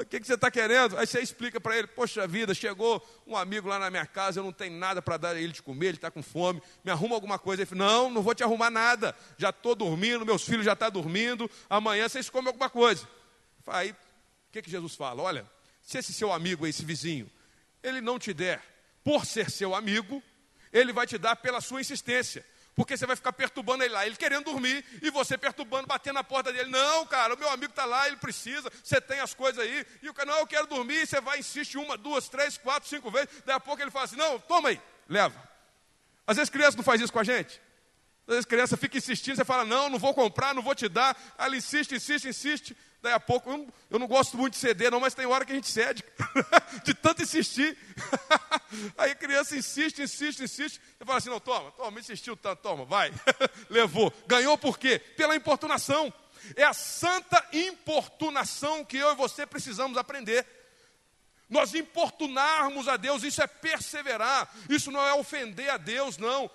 o 0.00 0.06
que, 0.06 0.20
que 0.20 0.26
você 0.26 0.34
está 0.34 0.50
querendo? 0.50 0.98
Aí 0.98 1.06
você 1.06 1.20
explica 1.20 1.60
para 1.60 1.76
ele: 1.76 1.86
Poxa 1.86 2.26
vida, 2.26 2.54
chegou 2.54 3.02
um 3.26 3.36
amigo 3.36 3.68
lá 3.68 3.78
na 3.78 3.90
minha 3.90 4.06
casa, 4.06 4.40
eu 4.40 4.44
não 4.44 4.52
tenho 4.52 4.76
nada 4.76 5.00
para 5.00 5.16
dar 5.16 5.36
a 5.36 5.40
ele 5.40 5.52
de 5.52 5.62
comer, 5.62 5.86
ele 5.86 5.96
está 5.96 6.10
com 6.10 6.22
fome, 6.22 6.62
me 6.84 6.90
arruma 6.90 7.14
alguma 7.14 7.38
coisa. 7.38 7.62
Ele 7.62 7.66
fala: 7.66 7.84
Não, 7.84 8.10
não 8.10 8.22
vou 8.22 8.34
te 8.34 8.42
arrumar 8.42 8.70
nada, 8.70 9.14
já 9.38 9.50
estou 9.50 9.74
dormindo, 9.74 10.26
meus 10.26 10.44
filhos 10.44 10.64
já 10.64 10.72
estão 10.72 10.88
tá 10.88 10.90
dormindo, 10.90 11.50
amanhã 11.68 12.08
vocês 12.08 12.28
comem 12.28 12.48
alguma 12.48 12.68
coisa. 12.68 13.08
Aí, 13.66 13.92
o 13.92 13.96
que, 14.52 14.62
que 14.62 14.70
Jesus 14.70 14.94
fala? 14.94 15.22
Olha, 15.22 15.48
se 15.82 15.98
esse 15.98 16.12
seu 16.12 16.32
amigo, 16.32 16.66
esse 16.66 16.84
vizinho, 16.84 17.30
ele 17.82 18.00
não 18.00 18.18
te 18.18 18.34
der 18.34 18.62
por 19.02 19.24
ser 19.24 19.50
seu 19.50 19.74
amigo, 19.74 20.22
ele 20.72 20.92
vai 20.92 21.06
te 21.06 21.18
dar 21.18 21.36
pela 21.36 21.60
sua 21.60 21.80
insistência. 21.80 22.44
Porque 22.74 22.96
você 22.96 23.06
vai 23.06 23.14
ficar 23.14 23.32
perturbando 23.32 23.84
ele 23.84 23.94
lá, 23.94 24.04
ele 24.04 24.16
querendo 24.16 24.44
dormir, 24.44 24.84
e 25.00 25.10
você 25.10 25.38
perturbando, 25.38 25.86
batendo 25.86 26.14
na 26.14 26.24
porta 26.24 26.52
dele. 26.52 26.70
Não, 26.70 27.06
cara, 27.06 27.34
o 27.34 27.38
meu 27.38 27.48
amigo 27.48 27.70
está 27.70 27.84
lá, 27.84 28.08
ele 28.08 28.16
precisa, 28.16 28.70
você 28.82 29.00
tem 29.00 29.20
as 29.20 29.32
coisas 29.32 29.62
aí. 29.62 29.86
E 30.02 30.08
o 30.08 30.14
cara, 30.14 30.32
não, 30.32 30.40
eu 30.40 30.46
quero 30.46 30.66
dormir, 30.66 31.02
e 31.02 31.06
você 31.06 31.20
vai, 31.20 31.38
insiste 31.38 31.78
uma, 31.78 31.96
duas, 31.96 32.28
três, 32.28 32.58
quatro, 32.58 32.88
cinco 32.88 33.10
vezes. 33.10 33.28
Daí 33.46 33.54
a 33.54 33.60
pouco 33.60 33.80
ele 33.80 33.90
fala 33.90 34.06
assim: 34.06 34.16
não, 34.16 34.40
toma 34.40 34.70
aí, 34.70 34.80
leva. 35.08 35.40
Às 36.26 36.36
vezes 36.36 36.50
criança 36.50 36.76
não 36.76 36.84
faz 36.84 37.00
isso 37.00 37.12
com 37.12 37.20
a 37.20 37.24
gente. 37.24 37.60
Às 38.26 38.34
vezes 38.34 38.44
criança 38.46 38.76
fica 38.76 38.96
insistindo, 38.96 39.36
você 39.36 39.44
fala, 39.44 39.64
não, 39.64 39.90
não 39.90 39.98
vou 39.98 40.14
comprar, 40.14 40.54
não 40.54 40.62
vou 40.62 40.74
te 40.74 40.88
dar. 40.88 41.16
Ela 41.36 41.56
insiste, 41.56 41.94
insiste, 41.94 42.28
insiste. 42.28 42.76
Daí 43.02 43.12
a 43.12 43.20
pouco, 43.20 43.50
eu 43.50 43.58
não, 43.58 43.68
eu 43.90 43.98
não 43.98 44.06
gosto 44.06 44.38
muito 44.38 44.54
de 44.54 44.58
ceder, 44.60 44.90
não, 44.90 44.98
mas 44.98 45.12
tem 45.12 45.26
hora 45.26 45.44
que 45.44 45.52
a 45.52 45.54
gente 45.54 45.70
cede, 45.70 46.02
de 46.84 46.94
tanto 46.94 47.22
insistir. 47.22 47.76
Aí 48.96 49.10
a 49.10 49.14
criança 49.14 49.54
insiste, 49.54 50.00
insiste, 50.00 50.42
insiste. 50.42 50.80
Você 50.98 51.04
fala 51.04 51.18
assim: 51.18 51.28
não, 51.28 51.38
toma, 51.38 51.70
toma, 51.72 52.00
insistiu 52.00 52.34
tanto, 52.34 52.62
toma, 52.62 52.86
vai. 52.86 53.12
Levou. 53.68 54.10
Ganhou 54.26 54.56
por 54.56 54.78
quê? 54.78 54.98
Pela 54.98 55.36
importunação. 55.36 56.10
É 56.56 56.64
a 56.64 56.72
santa 56.72 57.46
importunação 57.52 58.82
que 58.82 58.96
eu 58.96 59.12
e 59.12 59.16
você 59.16 59.46
precisamos 59.46 59.98
aprender. 59.98 60.46
Nós 61.50 61.74
importunarmos 61.74 62.88
a 62.88 62.96
Deus, 62.96 63.22
isso 63.22 63.42
é 63.42 63.46
perseverar, 63.46 64.50
isso 64.70 64.90
não 64.90 65.06
é 65.06 65.12
ofender 65.12 65.68
a 65.68 65.76
Deus, 65.76 66.16
não. 66.16 66.50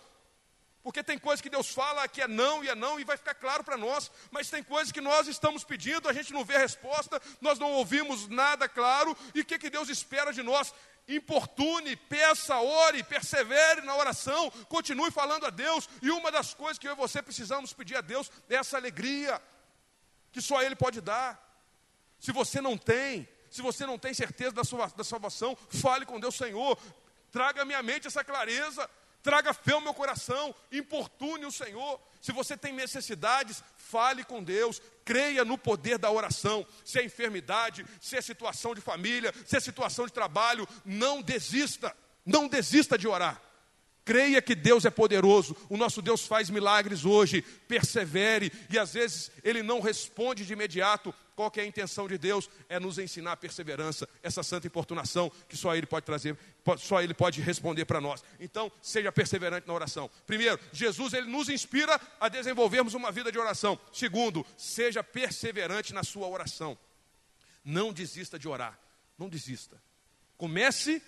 Porque 0.82 1.04
tem 1.04 1.20
coisas 1.20 1.42
que 1.42 1.50
Deus 1.50 1.70
fala 1.70 2.08
que 2.08 2.22
é 2.22 2.28
não 2.28 2.64
e 2.64 2.70
é 2.70 2.76
não 2.76 3.00
e 3.00 3.04
vai 3.04 3.18
ficar 3.18 3.34
claro 3.34 3.64
para 3.64 3.76
nós, 3.76 4.10
mas 4.32 4.50
tem 4.50 4.64
coisas 4.64 4.92
que 4.92 5.02
nós 5.02 5.28
estamos 5.28 5.64
pedindo, 5.64 6.08
a 6.08 6.14
gente 6.14 6.32
não 6.32 6.46
vê 6.46 6.56
a 6.56 6.60
resposta, 6.60 7.22
nós 7.42 7.60
não 7.60 7.72
ouvimos 7.74 8.28
nada 8.28 8.68
claro, 8.70 9.16
e 9.36 9.42
o 9.42 9.46
que, 9.46 9.60
que 9.60 9.70
Deus 9.70 9.90
espera 9.90 10.32
de 10.32 10.42
nós? 10.42 10.74
Importune, 11.08 11.96
peça, 11.96 12.58
ore, 12.58 13.04
persevere 13.04 13.82
na 13.82 13.96
oração, 13.96 14.50
continue 14.70 15.12
falando 15.12 15.46
a 15.46 15.50
Deus, 15.50 15.90
e 16.02 16.12
uma 16.12 16.32
das 16.32 16.54
coisas 16.54 16.78
que 16.78 16.88
eu 16.88 16.94
e 16.94 16.96
você 16.96 17.22
precisamos 17.22 17.74
pedir 17.74 17.98
a 17.98 18.02
Deus 18.02 18.32
é 18.50 18.56
essa 18.56 18.78
alegria, 18.78 19.42
que 20.32 20.42
só 20.42 20.62
Ele 20.62 20.76
pode 20.76 21.02
dar. 21.02 21.46
Se 22.20 22.32
você 22.32 22.62
não 22.62 22.78
tem, 22.78 23.28
se 23.50 23.62
você 23.62 23.86
não 23.86 23.98
tem 23.98 24.14
certeza 24.14 24.52
da 24.52 24.64
sua 24.64 24.88
da 24.88 25.04
salvação, 25.04 25.58
fale 25.70 26.06
com 26.06 26.20
Deus, 26.20 26.36
Senhor, 26.36 26.78
traga 27.32 27.64
à 27.64 27.66
minha 27.66 27.82
mente 27.82 28.08
essa 28.08 28.24
clareza, 28.24 28.90
Traga 29.22 29.54
fé 29.54 29.74
ao 29.74 29.82
meu 29.82 29.94
coração, 29.94 30.56
importune 30.72 31.46
o 31.46 31.52
Senhor. 31.52 32.00
Se 32.22 32.32
você 32.32 32.56
tem 32.56 32.74
necessidades, 32.74 33.64
fale 33.76 34.24
com 34.24 34.44
Deus, 34.44 34.82
creia 35.04 35.44
no 35.44 35.58
poder 35.58 35.98
da 35.98 36.12
oração. 36.12 36.66
Se 36.86 37.00
é 37.00 37.04
enfermidade, 37.04 37.86
se 38.00 38.16
é 38.16 38.22
situação 38.22 38.74
de 38.74 38.82
família, 38.82 39.34
se 39.46 39.58
é 39.58 39.60
situação 39.60 40.06
de 40.06 40.14
trabalho, 40.14 40.68
não 40.86 41.22
desista, 41.22 41.96
não 42.26 42.48
desista 42.48 42.98
de 42.98 43.08
orar. 43.08 43.42
Creia 44.06 44.42
que 44.42 44.56
Deus 44.56 44.86
é 44.86 44.90
poderoso, 44.90 45.56
o 45.70 45.78
nosso 45.78 46.02
Deus 46.02 46.26
faz 46.26 46.50
milagres 46.50 47.06
hoje, 47.06 47.44
persevere, 47.68 48.52
e 48.70 48.80
às 48.80 48.94
vezes 48.94 49.30
Ele 49.44 49.62
não 49.62 49.82
responde 49.82 50.46
de 50.46 50.54
imediato. 50.54 51.14
Qual 51.40 51.50
é 51.56 51.62
a 51.62 51.66
intenção 51.66 52.06
de 52.06 52.18
Deus? 52.18 52.50
É 52.68 52.82
nos 52.82 53.00
ensinar 53.00 53.32
a 53.32 53.38
perseverança, 53.38 54.10
essa 54.22 54.44
santa 54.44 54.68
importunação 54.68 55.32
que 55.48 55.56
só 55.56 55.74
Ele 55.74 55.86
pode 55.86 56.06
trazer, 56.06 56.38
só 56.78 57.02
Ele 57.02 57.14
pode 57.14 57.40
responder 57.40 57.86
para 57.86 58.02
nós. 58.02 58.22
Então, 58.42 58.70
seja 58.82 59.10
perseverante 59.10 59.66
na 59.66 59.74
oração. 59.74 60.12
Primeiro, 60.28 60.60
Jesus 60.74 61.14
Ele 61.14 61.32
nos 61.32 61.48
inspira 61.48 61.98
a 62.20 62.28
desenvolvermos 62.28 62.94
uma 62.94 63.10
vida 63.10 63.32
de 63.32 63.40
oração. 63.40 63.80
Segundo, 63.94 64.46
seja 64.58 65.02
perseverante 65.02 65.94
na 65.94 66.04
sua 66.04 66.28
oração. 66.28 66.78
Não 67.64 67.94
desista 67.94 68.38
de 68.38 68.50
orar, 68.50 68.78
não 69.18 69.30
desista. 69.30 69.82
Comece 70.36 71.02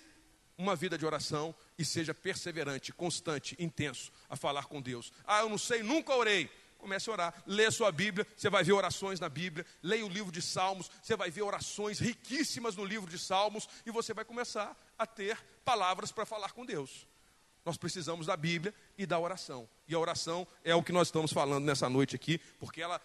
uma 0.56 0.74
vida 0.74 0.96
de 0.96 1.04
oração 1.04 1.54
e 1.76 1.84
seja 1.84 2.14
perseverante, 2.14 2.90
constante, 2.90 3.54
intenso 3.58 4.10
a 4.30 4.36
falar 4.36 4.64
com 4.64 4.80
Deus. 4.80 5.12
Ah, 5.26 5.40
eu 5.40 5.50
não 5.50 5.58
sei, 5.58 5.82
nunca 5.82 6.16
orei. 6.16 6.48
Comece 6.82 7.08
a 7.08 7.12
orar, 7.12 7.42
lê 7.46 7.70
sua 7.70 7.92
Bíblia, 7.92 8.26
você 8.36 8.50
vai 8.50 8.64
ver 8.64 8.72
orações 8.72 9.20
na 9.20 9.28
Bíblia, 9.28 9.64
leia 9.80 10.04
o 10.04 10.08
livro 10.08 10.32
de 10.32 10.42
Salmos, 10.42 10.90
você 11.00 11.14
vai 11.14 11.30
ver 11.30 11.42
orações 11.42 12.00
riquíssimas 12.00 12.74
no 12.74 12.84
livro 12.84 13.08
de 13.08 13.20
Salmos 13.20 13.68
e 13.86 13.92
você 13.92 14.12
vai 14.12 14.24
começar 14.24 14.76
a 14.98 15.06
ter 15.06 15.38
palavras 15.64 16.10
para 16.10 16.26
falar 16.26 16.50
com 16.50 16.66
Deus. 16.66 17.06
Nós 17.64 17.76
precisamos 17.76 18.26
da 18.26 18.36
Bíblia 18.36 18.74
e 18.98 19.06
da 19.06 19.16
oração. 19.16 19.68
E 19.86 19.94
a 19.94 19.98
oração 20.00 20.44
é 20.64 20.74
o 20.74 20.82
que 20.82 20.90
nós 20.90 21.06
estamos 21.06 21.32
falando 21.32 21.64
nessa 21.64 21.88
noite 21.88 22.16
aqui, 22.16 22.38
porque 22.58 22.82
ela 22.82 23.00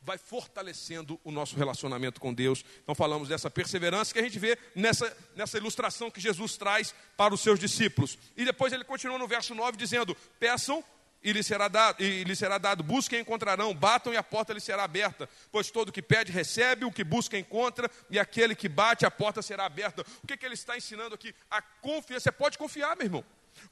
vai 0.00 0.16
fortalecendo 0.16 1.18
o 1.24 1.32
nosso 1.32 1.56
relacionamento 1.56 2.20
com 2.20 2.32
Deus. 2.32 2.64
Então 2.80 2.94
falamos 2.94 3.28
dessa 3.28 3.50
perseverança 3.50 4.12
que 4.12 4.20
a 4.20 4.22
gente 4.22 4.38
vê 4.38 4.56
nessa, 4.72 5.14
nessa 5.34 5.58
ilustração 5.58 6.12
que 6.12 6.20
Jesus 6.20 6.56
traz 6.56 6.94
para 7.16 7.34
os 7.34 7.40
seus 7.40 7.58
discípulos. 7.58 8.16
E 8.36 8.44
depois 8.44 8.72
ele 8.72 8.84
continua 8.84 9.18
no 9.18 9.26
verso 9.26 9.52
9 9.52 9.76
dizendo: 9.76 10.16
Peçam 10.38 10.84
e 11.26 11.32
lhe 11.32 11.42
será 11.42 11.66
dado, 11.66 12.00
e 12.00 12.22
lhe 12.22 12.36
será 12.36 12.56
dado. 12.56 12.84
busquem 12.84 13.18
e 13.18 13.22
encontrarão, 13.22 13.74
batam 13.74 14.14
e 14.14 14.16
a 14.16 14.22
porta 14.22 14.52
lhe 14.52 14.60
será 14.60 14.84
aberta. 14.84 15.28
Pois 15.50 15.72
todo 15.72 15.90
que 15.90 16.00
pede 16.00 16.30
recebe, 16.30 16.84
o 16.84 16.92
que 16.92 17.02
busca 17.02 17.36
encontra, 17.36 17.90
e 18.08 18.16
aquele 18.16 18.54
que 18.54 18.68
bate 18.68 19.04
a 19.04 19.10
porta 19.10 19.42
será 19.42 19.64
aberta. 19.64 20.02
O 20.22 20.26
que, 20.26 20.36
que 20.36 20.46
ele 20.46 20.54
está 20.54 20.76
ensinando 20.76 21.16
aqui? 21.16 21.34
A 21.50 21.60
confiança. 21.60 22.22
Você 22.26 22.32
pode 22.32 22.56
confiar, 22.56 22.96
meu 22.96 23.06
irmão. 23.06 23.24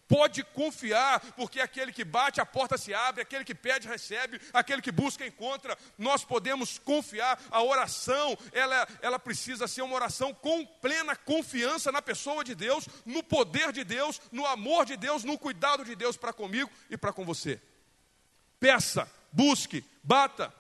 Pode 0.06 0.42
confiar, 0.42 1.20
porque 1.32 1.60
aquele 1.60 1.92
que 1.92 2.04
bate, 2.04 2.40
a 2.40 2.46
porta 2.46 2.76
se 2.76 2.92
abre, 2.92 3.22
aquele 3.22 3.44
que 3.44 3.54
pede, 3.54 3.88
recebe, 3.88 4.40
aquele 4.52 4.82
que 4.82 4.92
busca, 4.92 5.26
encontra. 5.26 5.76
Nós 5.98 6.24
podemos 6.24 6.78
confiar. 6.78 7.40
A 7.50 7.62
oração, 7.62 8.36
ela, 8.52 8.86
ela 9.00 9.18
precisa 9.18 9.66
ser 9.66 9.82
uma 9.82 9.94
oração 9.94 10.34
com 10.34 10.64
plena 10.64 11.16
confiança 11.16 11.90
na 11.90 12.02
pessoa 12.02 12.44
de 12.44 12.54
Deus, 12.54 12.86
no 13.04 13.22
poder 13.22 13.72
de 13.72 13.84
Deus, 13.84 14.20
no 14.30 14.46
amor 14.46 14.84
de 14.84 14.96
Deus, 14.96 15.24
no 15.24 15.38
cuidado 15.38 15.84
de 15.84 15.94
Deus 15.94 16.16
para 16.16 16.32
comigo 16.32 16.70
e 16.90 16.96
para 16.96 17.12
com 17.12 17.24
você. 17.24 17.60
Peça, 18.60 19.10
busque, 19.32 19.84
bata. 20.02 20.52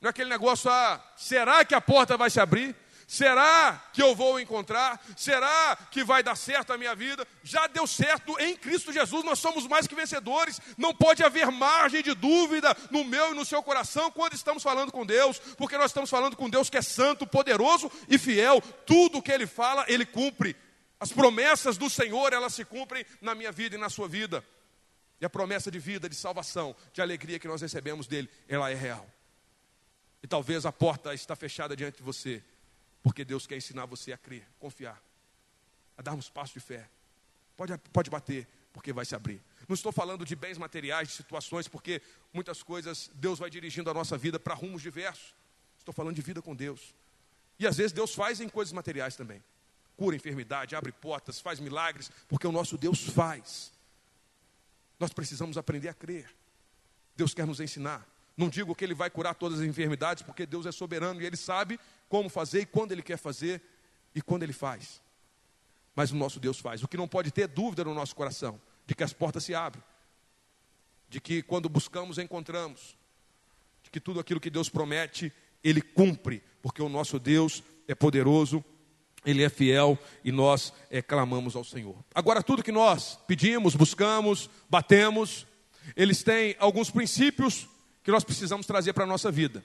Não 0.00 0.08
é 0.08 0.10
aquele 0.10 0.30
negócio, 0.30 0.70
ah, 0.70 1.02
será 1.16 1.64
que 1.64 1.74
a 1.74 1.80
porta 1.80 2.16
vai 2.16 2.28
se 2.30 2.40
abrir? 2.40 2.76
Será 3.06 3.82
que 3.92 4.02
eu 4.02 4.14
vou 4.14 4.40
encontrar? 4.40 5.02
Será 5.16 5.76
que 5.90 6.02
vai 6.02 6.22
dar 6.22 6.36
certo 6.36 6.72
a 6.72 6.78
minha 6.78 6.94
vida? 6.94 7.26
Já 7.42 7.66
deu 7.66 7.86
certo 7.86 8.38
em 8.40 8.56
Cristo 8.56 8.92
Jesus, 8.92 9.24
nós 9.24 9.38
somos 9.38 9.66
mais 9.66 9.86
que 9.86 9.94
vencedores. 9.94 10.60
Não 10.76 10.94
pode 10.94 11.22
haver 11.22 11.50
margem 11.50 12.02
de 12.02 12.14
dúvida 12.14 12.74
no 12.90 13.04
meu 13.04 13.32
e 13.32 13.34
no 13.34 13.44
seu 13.44 13.62
coração 13.62 14.10
quando 14.10 14.34
estamos 14.34 14.62
falando 14.62 14.90
com 14.90 15.04
Deus, 15.04 15.38
porque 15.56 15.76
nós 15.76 15.90
estamos 15.90 16.10
falando 16.10 16.36
com 16.36 16.48
Deus 16.48 16.70
que 16.70 16.78
é 16.78 16.82
santo, 16.82 17.26
poderoso 17.26 17.90
e 18.08 18.18
fiel. 18.18 18.60
Tudo 18.86 19.22
que 19.22 19.32
ele 19.32 19.46
fala, 19.46 19.84
ele 19.88 20.06
cumpre. 20.06 20.56
As 20.98 21.12
promessas 21.12 21.76
do 21.76 21.90
Senhor, 21.90 22.32
elas 22.32 22.54
se 22.54 22.64
cumprem 22.64 23.04
na 23.20 23.34
minha 23.34 23.52
vida 23.52 23.76
e 23.76 23.78
na 23.78 23.90
sua 23.90 24.08
vida. 24.08 24.44
E 25.20 25.24
a 25.24 25.30
promessa 25.30 25.70
de 25.70 25.78
vida, 25.78 26.08
de 26.08 26.14
salvação, 26.14 26.74
de 26.92 27.02
alegria 27.02 27.38
que 27.38 27.48
nós 27.48 27.60
recebemos 27.60 28.06
dele, 28.06 28.30
ela 28.48 28.70
é 28.70 28.74
real. 28.74 29.06
E 30.22 30.26
talvez 30.26 30.64
a 30.64 30.72
porta 30.72 31.12
está 31.12 31.36
fechada 31.36 31.76
diante 31.76 31.98
de 31.98 32.02
você 32.02 32.42
porque 33.04 33.22
Deus 33.22 33.46
quer 33.46 33.58
ensinar 33.58 33.84
você 33.84 34.14
a 34.14 34.16
crer, 34.16 34.48
confiar, 34.58 35.00
a 35.94 36.00
darmos 36.00 36.30
passos 36.30 36.54
de 36.54 36.60
fé. 36.60 36.88
Pode, 37.54 37.76
pode 37.92 38.08
bater, 38.08 38.48
porque 38.72 38.94
vai 38.94 39.04
se 39.04 39.14
abrir. 39.14 39.42
Não 39.68 39.74
estou 39.74 39.92
falando 39.92 40.24
de 40.24 40.34
bens 40.34 40.56
materiais, 40.56 41.08
de 41.08 41.14
situações, 41.14 41.68
porque 41.68 42.00
muitas 42.32 42.62
coisas 42.62 43.10
Deus 43.14 43.38
vai 43.38 43.50
dirigindo 43.50 43.90
a 43.90 43.94
nossa 43.94 44.16
vida 44.16 44.40
para 44.40 44.54
rumos 44.54 44.80
diversos. 44.80 45.34
Estou 45.78 45.92
falando 45.92 46.16
de 46.16 46.22
vida 46.22 46.40
com 46.40 46.56
Deus. 46.56 46.94
E 47.58 47.66
às 47.66 47.76
vezes 47.76 47.92
Deus 47.92 48.14
faz 48.14 48.40
em 48.40 48.48
coisas 48.48 48.72
materiais 48.72 49.14
também. 49.16 49.44
cura 49.98 50.16
enfermidade, 50.16 50.74
abre 50.74 50.90
portas, 50.90 51.40
faz 51.40 51.60
milagres, 51.60 52.10
porque 52.26 52.46
o 52.46 52.52
nosso 52.52 52.78
Deus 52.78 53.04
faz. 53.04 53.70
Nós 54.98 55.12
precisamos 55.12 55.58
aprender 55.58 55.90
a 55.90 55.94
crer. 55.94 56.34
Deus 57.14 57.34
quer 57.34 57.46
nos 57.46 57.60
ensinar. 57.60 58.04
Não 58.34 58.48
digo 58.48 58.74
que 58.74 58.82
Ele 58.82 58.94
vai 58.94 59.10
curar 59.10 59.34
todas 59.34 59.60
as 59.60 59.66
enfermidades, 59.66 60.22
porque 60.22 60.46
Deus 60.46 60.66
é 60.66 60.72
soberano 60.72 61.20
e 61.20 61.26
Ele 61.26 61.36
sabe 61.36 61.78
como 62.08 62.28
fazer 62.28 62.60
e 62.60 62.66
quando 62.66 62.92
Ele 62.92 63.02
quer 63.02 63.16
fazer 63.16 63.62
e 64.14 64.22
quando 64.22 64.42
Ele 64.42 64.52
faz. 64.52 65.02
Mas 65.94 66.10
o 66.10 66.16
nosso 66.16 66.40
Deus 66.40 66.58
faz. 66.58 66.82
O 66.82 66.88
que 66.88 66.96
não 66.96 67.08
pode 67.08 67.30
ter 67.30 67.46
dúvida 67.46 67.84
no 67.84 67.94
nosso 67.94 68.14
coração 68.14 68.60
de 68.86 68.94
que 68.94 69.04
as 69.04 69.12
portas 69.12 69.44
se 69.44 69.54
abrem, 69.54 69.82
de 71.08 71.20
que 71.20 71.42
quando 71.42 71.68
buscamos 71.68 72.18
encontramos, 72.18 72.96
de 73.82 73.90
que 73.90 74.00
tudo 74.00 74.20
aquilo 74.20 74.40
que 74.40 74.50
Deus 74.50 74.68
promete 74.68 75.32
Ele 75.62 75.80
cumpre, 75.80 76.42
porque 76.62 76.82
o 76.82 76.88
nosso 76.88 77.18
Deus 77.18 77.62
é 77.86 77.94
poderoso 77.94 78.64
ele 79.24 79.42
é 79.42 79.48
fiel 79.48 79.98
e 80.22 80.30
nós 80.30 80.72
é, 80.90 81.00
clamamos 81.00 81.56
ao 81.56 81.64
Senhor. 81.64 81.96
Agora, 82.14 82.42
tudo 82.42 82.62
que 82.62 82.70
nós 82.70 83.18
pedimos, 83.26 83.74
buscamos, 83.74 84.50
batemos, 84.68 85.46
eles 85.96 86.22
têm 86.22 86.54
alguns 86.58 86.90
princípios 86.90 87.66
que 88.02 88.10
nós 88.10 88.22
precisamos 88.22 88.66
trazer 88.66 88.92
para 88.92 89.04
a 89.04 89.06
nossa 89.06 89.30
vida. 89.30 89.64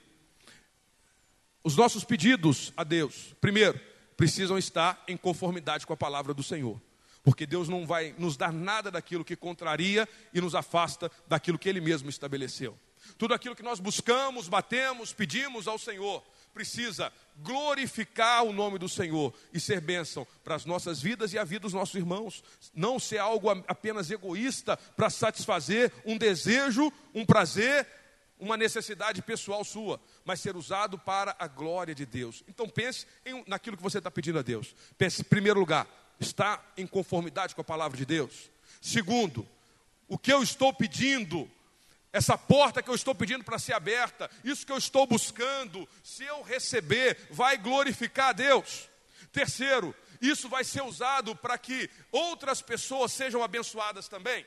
Os 1.62 1.76
nossos 1.76 2.04
pedidos 2.04 2.72
a 2.76 2.84
Deus, 2.84 3.34
primeiro, 3.40 3.78
precisam 4.16 4.56
estar 4.56 5.02
em 5.06 5.16
conformidade 5.16 5.86
com 5.86 5.92
a 5.92 5.96
palavra 5.96 6.32
do 6.32 6.42
Senhor. 6.42 6.80
Porque 7.22 7.46
Deus 7.46 7.68
não 7.68 7.86
vai 7.86 8.14
nos 8.18 8.36
dar 8.36 8.52
nada 8.52 8.90
daquilo 8.90 9.24
que 9.24 9.36
contraria 9.36 10.08
e 10.32 10.40
nos 10.40 10.54
afasta 10.54 11.10
daquilo 11.28 11.58
que 11.58 11.68
Ele 11.68 11.80
mesmo 11.80 12.08
estabeleceu. 12.08 12.78
Tudo 13.18 13.34
aquilo 13.34 13.56
que 13.56 13.62
nós 13.62 13.78
buscamos, 13.78 14.48
batemos, 14.48 15.12
pedimos 15.12 15.68
ao 15.68 15.78
Senhor, 15.78 16.22
precisa 16.52 17.12
glorificar 17.36 18.44
o 18.44 18.52
nome 18.52 18.78
do 18.78 18.88
Senhor 18.88 19.32
e 19.52 19.60
ser 19.60 19.80
bênção 19.80 20.26
para 20.44 20.54
as 20.54 20.64
nossas 20.64 21.00
vidas 21.00 21.32
e 21.32 21.38
a 21.38 21.44
vida 21.44 21.60
dos 21.60 21.72
nossos 21.72 21.94
irmãos. 21.94 22.42
Não 22.74 22.98
ser 22.98 23.18
algo 23.18 23.50
apenas 23.66 24.10
egoísta 24.10 24.76
para 24.76 25.10
satisfazer 25.10 25.92
um 26.04 26.16
desejo, 26.16 26.92
um 27.14 27.24
prazer, 27.24 27.86
uma 28.40 28.56
necessidade 28.56 29.22
pessoal 29.22 29.62
sua, 29.62 30.00
mas 30.24 30.40
ser 30.40 30.56
usado 30.56 30.98
para 30.98 31.36
a 31.38 31.46
glória 31.46 31.94
de 31.94 32.06
Deus. 32.06 32.42
Então 32.48 32.68
pense 32.68 33.06
em, 33.24 33.44
naquilo 33.46 33.76
que 33.76 33.82
você 33.82 33.98
está 33.98 34.10
pedindo 34.10 34.38
a 34.38 34.42
Deus. 34.42 34.74
Pense, 34.96 35.20
em 35.20 35.24
primeiro 35.24 35.60
lugar, 35.60 35.86
está 36.18 36.62
em 36.76 36.86
conformidade 36.86 37.54
com 37.54 37.60
a 37.60 37.64
palavra 37.64 37.96
de 37.96 38.06
Deus. 38.06 38.50
Segundo, 38.80 39.46
o 40.08 40.18
que 40.18 40.32
eu 40.32 40.42
estou 40.42 40.72
pedindo 40.72 41.48
essa 42.12 42.36
porta 42.36 42.82
que 42.82 42.90
eu 42.90 42.94
estou 42.94 43.14
pedindo 43.14 43.44
para 43.44 43.58
ser 43.58 43.72
aberta, 43.72 44.28
isso 44.42 44.66
que 44.66 44.72
eu 44.72 44.78
estou 44.78 45.06
buscando, 45.06 45.88
se 46.02 46.24
eu 46.24 46.42
receber, 46.42 47.16
vai 47.30 47.56
glorificar 47.56 48.30
a 48.30 48.32
Deus. 48.32 48.88
Terceiro, 49.32 49.94
isso 50.20 50.48
vai 50.48 50.64
ser 50.64 50.82
usado 50.82 51.36
para 51.36 51.56
que 51.56 51.88
outras 52.10 52.60
pessoas 52.60 53.12
sejam 53.12 53.42
abençoadas 53.42 54.08
também. 54.08 54.44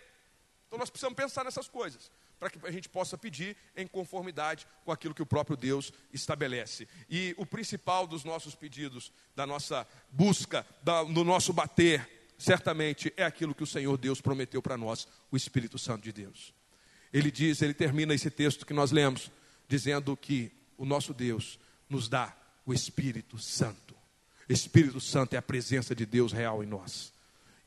Então 0.67 0.77
nós 0.77 0.89
precisamos 0.89 1.15
pensar 1.15 1.45
nessas 1.45 1.67
coisas, 1.67 2.12
para 2.43 2.49
que 2.49 2.67
a 2.67 2.71
gente 2.71 2.89
possa 2.89 3.17
pedir 3.17 3.56
em 3.75 3.88
conformidade 3.88 4.67
com 4.84 4.91
aquilo 4.91 5.15
que 5.15 5.21
o 5.21 5.25
próprio 5.25 5.56
Deus 5.56 5.93
estabelece. 6.12 6.88
E 7.10 7.34
o 7.38 7.45
principal 7.45 8.06
dos 8.06 8.25
nossos 8.25 8.53
pedidos, 8.53 9.13
da 9.34 9.47
nossa 9.47 9.88
busca, 10.12 10.65
do 11.13 11.23
nosso 11.23 11.53
bater, 11.53 12.34
certamente 12.38 13.13
é 13.15 13.23
aquilo 13.23 13.56
que 13.56 13.63
o 13.63 13.67
Senhor 13.67 13.97
Deus 13.97 14.19
prometeu 14.19 14.62
para 14.62 14.77
nós, 14.77 15.08
o 15.32 15.38
Espírito 15.38 15.79
Santo 15.79 16.03
de 16.03 16.12
Deus 16.12 16.53
ele 17.13 17.29
diz, 17.29 17.62
ele 17.62 17.75
termina 17.75 18.13
esse 18.13 18.32
texto 18.32 18.65
que 18.65 18.73
nós 18.73 18.91
lemos, 18.91 19.32
dizendo 19.67 20.17
que 20.17 20.51
o 20.75 20.84
nosso 20.84 21.13
Deus 21.13 21.60
nos 21.88 22.10
dá 22.10 22.36
o 22.65 22.73
Espírito 22.73 23.38
Santo. 23.38 23.95
Espírito 24.49 24.99
Santo 24.99 25.36
é 25.36 25.38
a 25.38 25.41
presença 25.41 25.93
de 25.93 26.08
Deus 26.08 26.32
real 26.32 26.63
em 26.63 26.67
nós. 26.67 27.13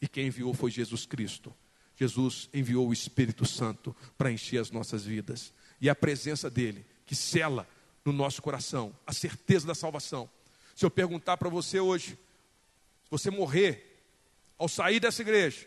E 0.03 0.09
quem 0.09 0.27
enviou 0.27 0.53
foi 0.53 0.73
Jesus 0.73 1.07
Cristo. 1.07 1.55
Jesus 1.97 2.49
enviou 2.53 2.89
o 2.89 2.93
Espírito 2.93 3.47
Santo 3.47 3.97
para 4.17 4.31
encher 4.31 4.61
as 4.61 4.71
nossas 4.71 5.05
vidas. 5.05 5.53
E 5.81 5.89
a 5.89 5.95
presença 5.95 6.51
dele, 6.51 6.87
que 7.05 7.15
cela 7.15 7.67
no 8.05 8.13
nosso 8.13 8.41
coração 8.41 8.95
a 9.07 9.13
certeza 9.13 9.67
da 9.67 9.75
salvação. 9.75 10.31
Se 10.75 10.85
eu 10.85 10.91
perguntar 10.91 11.37
para 11.37 11.49
você 11.49 11.81
hoje, 11.81 12.11
se 13.05 13.11
você 13.11 13.31
morrer 13.31 14.05
ao 14.59 14.69
sair 14.69 15.01
dessa 15.01 15.23
igreja, 15.23 15.67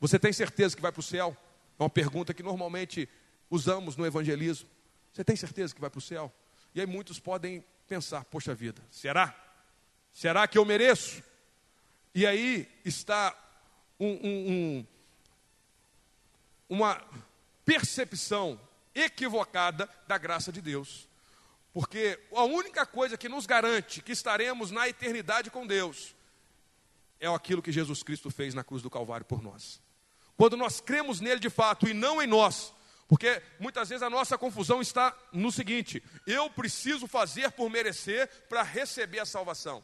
você 0.00 0.18
tem 0.18 0.32
certeza 0.32 0.76
que 0.76 0.82
vai 0.82 0.92
para 0.92 1.00
o 1.00 1.02
céu? 1.02 1.36
É 1.78 1.82
uma 1.82 1.90
pergunta 1.90 2.32
que 2.32 2.42
normalmente 2.42 3.08
usamos 3.50 3.96
no 3.96 4.06
evangelismo. 4.06 4.68
Você 5.12 5.24
tem 5.24 5.36
certeza 5.36 5.74
que 5.74 5.80
vai 5.80 5.90
para 5.90 5.98
o 5.98 6.02
céu? 6.02 6.32
E 6.74 6.80
aí 6.80 6.86
muitos 6.86 7.18
podem 7.18 7.64
pensar: 7.88 8.24
poxa 8.24 8.54
vida, 8.54 8.82
será? 8.90 9.34
Será 10.12 10.46
que 10.46 10.56
eu 10.56 10.64
mereço? 10.64 11.22
E 12.14 12.26
aí 12.26 12.68
está 12.84 13.36
um, 13.98 14.06
um, 14.06 14.52
um, 14.52 14.86
uma 16.68 17.02
percepção 17.64 18.60
equivocada 18.94 19.88
da 20.06 20.16
graça 20.16 20.50
de 20.50 20.60
Deus. 20.60 21.08
Porque 21.72 22.18
a 22.32 22.44
única 22.44 22.86
coisa 22.86 23.18
que 23.18 23.28
nos 23.28 23.44
garante 23.44 24.00
que 24.00 24.12
estaremos 24.12 24.70
na 24.70 24.88
eternidade 24.88 25.50
com 25.50 25.66
Deus 25.66 26.14
é 27.20 27.26
aquilo 27.26 27.62
que 27.62 27.72
Jesus 27.72 28.02
Cristo 28.02 28.30
fez 28.30 28.54
na 28.54 28.64
cruz 28.64 28.82
do 28.82 28.90
Calvário 28.90 29.26
por 29.26 29.42
nós. 29.42 29.80
Quando 30.36 30.56
nós 30.56 30.80
cremos 30.80 31.20
nele 31.20 31.40
de 31.40 31.50
fato 31.50 31.88
e 31.88 31.94
não 31.94 32.22
em 32.22 32.26
nós. 32.26 32.72
Porque 33.08 33.40
muitas 33.60 33.88
vezes 33.88 34.02
a 34.02 34.10
nossa 34.10 34.36
confusão 34.36 34.80
está 34.80 35.16
no 35.32 35.52
seguinte: 35.52 36.02
eu 36.26 36.50
preciso 36.50 37.06
fazer 37.06 37.52
por 37.52 37.70
merecer 37.70 38.28
para 38.48 38.62
receber 38.62 39.20
a 39.20 39.26
salvação. 39.26 39.82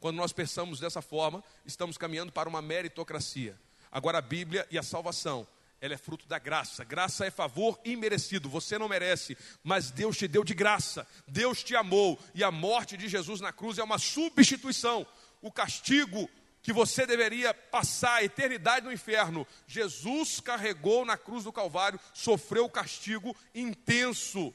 Quando 0.00 0.16
nós 0.16 0.32
pensamos 0.32 0.80
dessa 0.80 1.02
forma, 1.02 1.42
estamos 1.64 1.98
caminhando 1.98 2.32
para 2.32 2.48
uma 2.48 2.62
meritocracia. 2.62 3.58
Agora 3.90 4.18
a 4.18 4.22
Bíblia 4.22 4.66
e 4.70 4.78
a 4.78 4.82
salvação, 4.82 5.46
ela 5.80 5.94
é 5.94 5.98
fruto 5.98 6.26
da 6.26 6.38
graça. 6.38 6.84
Graça 6.84 7.26
é 7.26 7.30
favor 7.30 7.78
imerecido, 7.84 8.48
você 8.48 8.78
não 8.78 8.88
merece, 8.88 9.36
mas 9.62 9.90
Deus 9.90 10.16
te 10.16 10.26
deu 10.26 10.42
de 10.42 10.54
graça. 10.54 11.06
Deus 11.26 11.62
te 11.62 11.76
amou 11.76 12.18
e 12.34 12.42
a 12.42 12.50
morte 12.50 12.96
de 12.96 13.08
Jesus 13.08 13.40
na 13.40 13.52
cruz 13.52 13.78
é 13.78 13.84
uma 13.84 13.98
substituição. 13.98 15.06
O 15.42 15.52
castigo 15.52 16.28
que 16.62 16.72
você 16.72 17.06
deveria 17.06 17.54
passar 17.54 18.14
a 18.14 18.24
eternidade 18.24 18.84
no 18.84 18.92
inferno, 18.92 19.46
Jesus 19.66 20.40
carregou 20.40 21.04
na 21.04 21.16
cruz 21.16 21.44
do 21.44 21.52
Calvário, 21.52 22.00
sofreu 22.12 22.64
o 22.64 22.70
castigo 22.70 23.36
intenso 23.54 24.52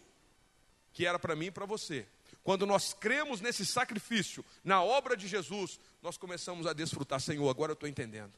que 0.94 1.06
era 1.06 1.18
para 1.18 1.36
mim 1.36 1.46
e 1.46 1.52
para 1.52 1.66
você. 1.66 2.06
Quando 2.44 2.66
nós 2.66 2.94
cremos 2.94 3.40
nesse 3.40 3.66
sacrifício, 3.66 4.44
na 4.64 4.84
obra 4.84 5.16
de 5.16 5.28
Jesus, 5.28 5.80
nós 6.02 6.18
começamos 6.18 6.66
a 6.66 6.74
desfrutar, 6.74 7.22
Senhor, 7.22 7.48
agora 7.50 7.72
eu 7.72 7.76
estou 7.76 7.88
entendendo. 7.88 8.34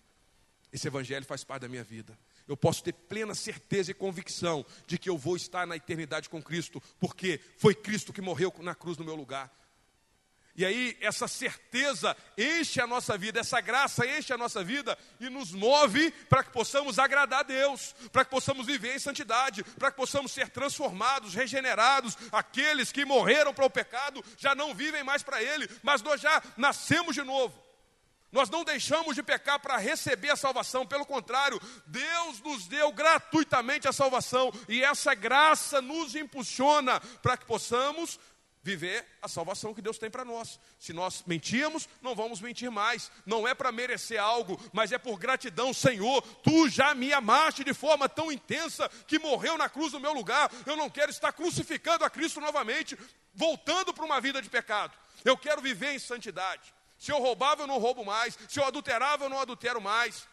Esse 0.71 0.87
evangelho 0.87 1.25
faz 1.25 1.43
parte 1.43 1.61
da 1.61 1.69
minha 1.69 1.83
vida. 1.83 2.17
Eu 2.47 2.57
posso 2.57 2.83
ter 2.83 2.93
plena 2.93 3.33
certeza 3.33 3.91
e 3.91 3.93
convicção 3.93 4.65
de 4.85 4.97
que 4.97 5.09
eu 5.09 5.17
vou 5.17 5.35
estar 5.35 5.65
na 5.65 5.77
eternidade 5.77 6.29
com 6.29 6.41
Cristo, 6.41 6.81
porque 6.99 7.39
foi 7.57 7.73
Cristo 7.73 8.11
que 8.11 8.21
morreu 8.21 8.53
na 8.59 8.75
cruz 8.75 8.97
no 8.97 9.05
meu 9.05 9.15
lugar. 9.15 9.51
E 10.55 10.63
aí, 10.63 10.95
essa 11.01 11.27
certeza 11.27 12.15
enche 12.37 12.79
a 12.79 12.85
nossa 12.85 13.17
vida, 13.17 13.39
essa 13.39 13.59
graça 13.59 14.05
enche 14.05 14.31
a 14.31 14.37
nossa 14.37 14.63
vida 14.63 14.95
e 15.19 15.27
nos 15.27 15.51
move 15.51 16.11
para 16.29 16.43
que 16.43 16.51
possamos 16.51 16.99
agradar 16.99 17.39
a 17.39 17.43
Deus, 17.43 17.95
para 18.11 18.23
que 18.23 18.29
possamos 18.29 18.67
viver 18.67 18.95
em 18.95 18.99
santidade, 18.99 19.63
para 19.63 19.89
que 19.89 19.97
possamos 19.97 20.31
ser 20.31 20.49
transformados, 20.49 21.33
regenerados. 21.33 22.15
Aqueles 22.31 22.91
que 22.91 23.03
morreram 23.03 23.51
para 23.51 23.65
o 23.65 23.69
pecado 23.69 24.23
já 24.37 24.53
não 24.53 24.75
vivem 24.75 25.03
mais 25.03 25.23
para 25.23 25.41
Ele, 25.41 25.67
mas 25.81 26.03
nós 26.03 26.21
já 26.21 26.43
nascemos 26.55 27.15
de 27.15 27.23
novo. 27.23 27.59
Nós 28.33 28.49
não 28.49 28.63
deixamos 28.63 29.15
de 29.15 29.21
pecar 29.21 29.59
para 29.59 29.77
receber 29.77 30.31
a 30.31 30.35
salvação, 30.35 30.87
pelo 30.87 31.05
contrário, 31.05 31.61
Deus 31.85 32.41
nos 32.41 32.67
deu 32.67 32.91
gratuitamente 32.91 33.87
a 33.87 33.93
salvação 33.93 34.51
e 34.67 34.83
essa 34.83 35.13
graça 35.13 35.79
nos 35.79 36.15
impulsiona 36.15 36.99
para 37.21 37.37
que 37.37 37.45
possamos 37.45 38.19
viver 38.63 39.05
a 39.21 39.27
salvação 39.27 39.73
que 39.73 39.81
Deus 39.83 39.99
tem 39.99 40.09
para 40.09 40.25
nós. 40.25 40.59
Se 40.79 40.93
nós 40.93 41.23
mentíamos, 41.27 41.87
não 42.01 42.15
vamos 42.15 42.41
mentir 42.41 42.71
mais. 42.71 43.11
Não 43.23 43.47
é 43.47 43.53
para 43.53 43.71
merecer 43.71 44.19
algo, 44.19 44.59
mas 44.71 44.91
é 44.91 44.97
por 44.97 45.19
gratidão, 45.19 45.71
Senhor. 45.71 46.21
Tu 46.41 46.69
já 46.69 46.95
me 46.95 47.13
amaste 47.13 47.63
de 47.63 47.73
forma 47.73 48.09
tão 48.09 48.31
intensa 48.31 48.89
que 49.05 49.19
morreu 49.19 49.59
na 49.59 49.69
cruz 49.69 49.93
no 49.93 49.99
meu 49.99 50.13
lugar. 50.13 50.49
Eu 50.65 50.75
não 50.75 50.89
quero 50.89 51.11
estar 51.11 51.33
crucificando 51.33 52.03
a 52.03 52.09
Cristo 52.09 52.41
novamente, 52.41 52.97
voltando 53.35 53.93
para 53.93 54.05
uma 54.05 54.19
vida 54.19 54.41
de 54.41 54.49
pecado. 54.49 54.93
Eu 55.23 55.37
quero 55.37 55.61
viver 55.61 55.93
em 55.93 55.99
santidade. 55.99 56.73
Se 57.03 57.11
eu 57.11 57.19
roubava, 57.19 57.63
eu 57.63 57.67
não 57.67 57.79
roubo 57.79 58.05
mais. 58.05 58.37
Se 58.47 58.61
eu 58.61 58.65
adulterava, 58.65 59.25
eu 59.25 59.29
não 59.29 59.37
adultero 59.37 59.81
mais. 59.81 60.25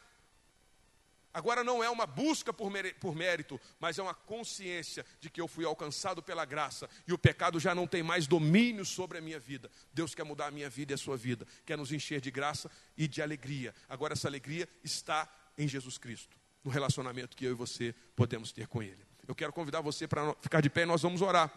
Agora 1.35 1.65
não 1.65 1.83
é 1.83 1.91
uma 1.91 2.07
busca 2.07 2.53
por, 2.53 2.71
mérito, 2.71 3.61
mas 3.81 3.99
é 3.99 4.03
uma 4.03 4.15
consciência 4.15 5.05
de 5.21 5.29
que 5.29 5.41
eu 5.41 5.49
fui 5.49 5.65
alcançado 5.65 6.23
pela 6.23 6.45
graça 6.45 6.89
e 7.09 7.13
o 7.13 7.19
pecado 7.19 7.59
já 7.59 7.75
não 7.75 7.89
tem 7.89 8.05
mais 8.05 8.29
domínio 8.29 8.85
sobre 8.85 9.19
a 9.19 9.21
minha 9.21 9.41
vida. 9.41 9.69
Deus 9.93 10.15
quer 10.15 10.23
mudar 10.23 10.47
a 10.47 10.51
minha 10.53 10.71
vida 10.71 10.93
e 10.93 10.95
a 10.95 10.99
sua 10.99 11.17
vida, 11.17 11.45
quer 11.67 11.77
nos 11.77 11.91
encher 11.91 12.21
de 12.21 12.31
graça 12.31 12.71
e 12.97 13.09
de 13.09 13.21
alegria. 13.21 13.75
Agora 13.89 14.13
essa 14.13 14.29
alegria 14.29 14.69
está 14.85 15.29
em 15.59 15.67
Jesus 15.67 15.99
Cristo, 15.99 16.37
no 16.63 16.71
relacionamento 16.71 17.37
que 17.37 17.47
eu 17.47 17.51
e 17.51 17.55
você 17.55 17.93
podemos 18.15 18.53
ter 18.53 18.69
com 18.69 18.81
Ele. 18.81 19.05
Eu 19.27 19.35
quero 19.35 19.53
convidar 19.53 19.81
você 19.81 20.07
para 20.07 20.37
ficar 20.41 20.61
de 20.61 20.71
pé 20.71 20.83
e 20.83 20.87
nós 20.87 21.03
vamos 21.03 21.21
orar 21.21 21.51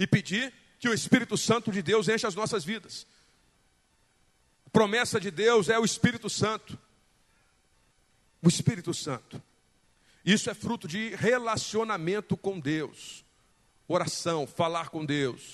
e 0.00 0.06
pedir 0.06 0.50
que 0.78 0.88
o 0.88 0.94
Espírito 0.94 1.36
Santo 1.36 1.70
de 1.70 1.82
Deus 1.82 2.08
enche 2.08 2.26
as 2.26 2.34
nossas 2.34 2.64
vidas 2.64 3.06
promessa 4.74 5.20
de 5.20 5.30
Deus 5.30 5.68
é 5.68 5.78
o 5.78 5.84
Espírito 5.84 6.28
Santo. 6.28 6.76
O 8.42 8.48
Espírito 8.48 8.92
Santo. 8.92 9.40
Isso 10.24 10.50
é 10.50 10.54
fruto 10.54 10.88
de 10.88 11.14
relacionamento 11.14 12.36
com 12.36 12.58
Deus, 12.58 13.24
oração, 13.86 14.48
falar 14.48 14.88
com 14.88 15.04
Deus. 15.04 15.52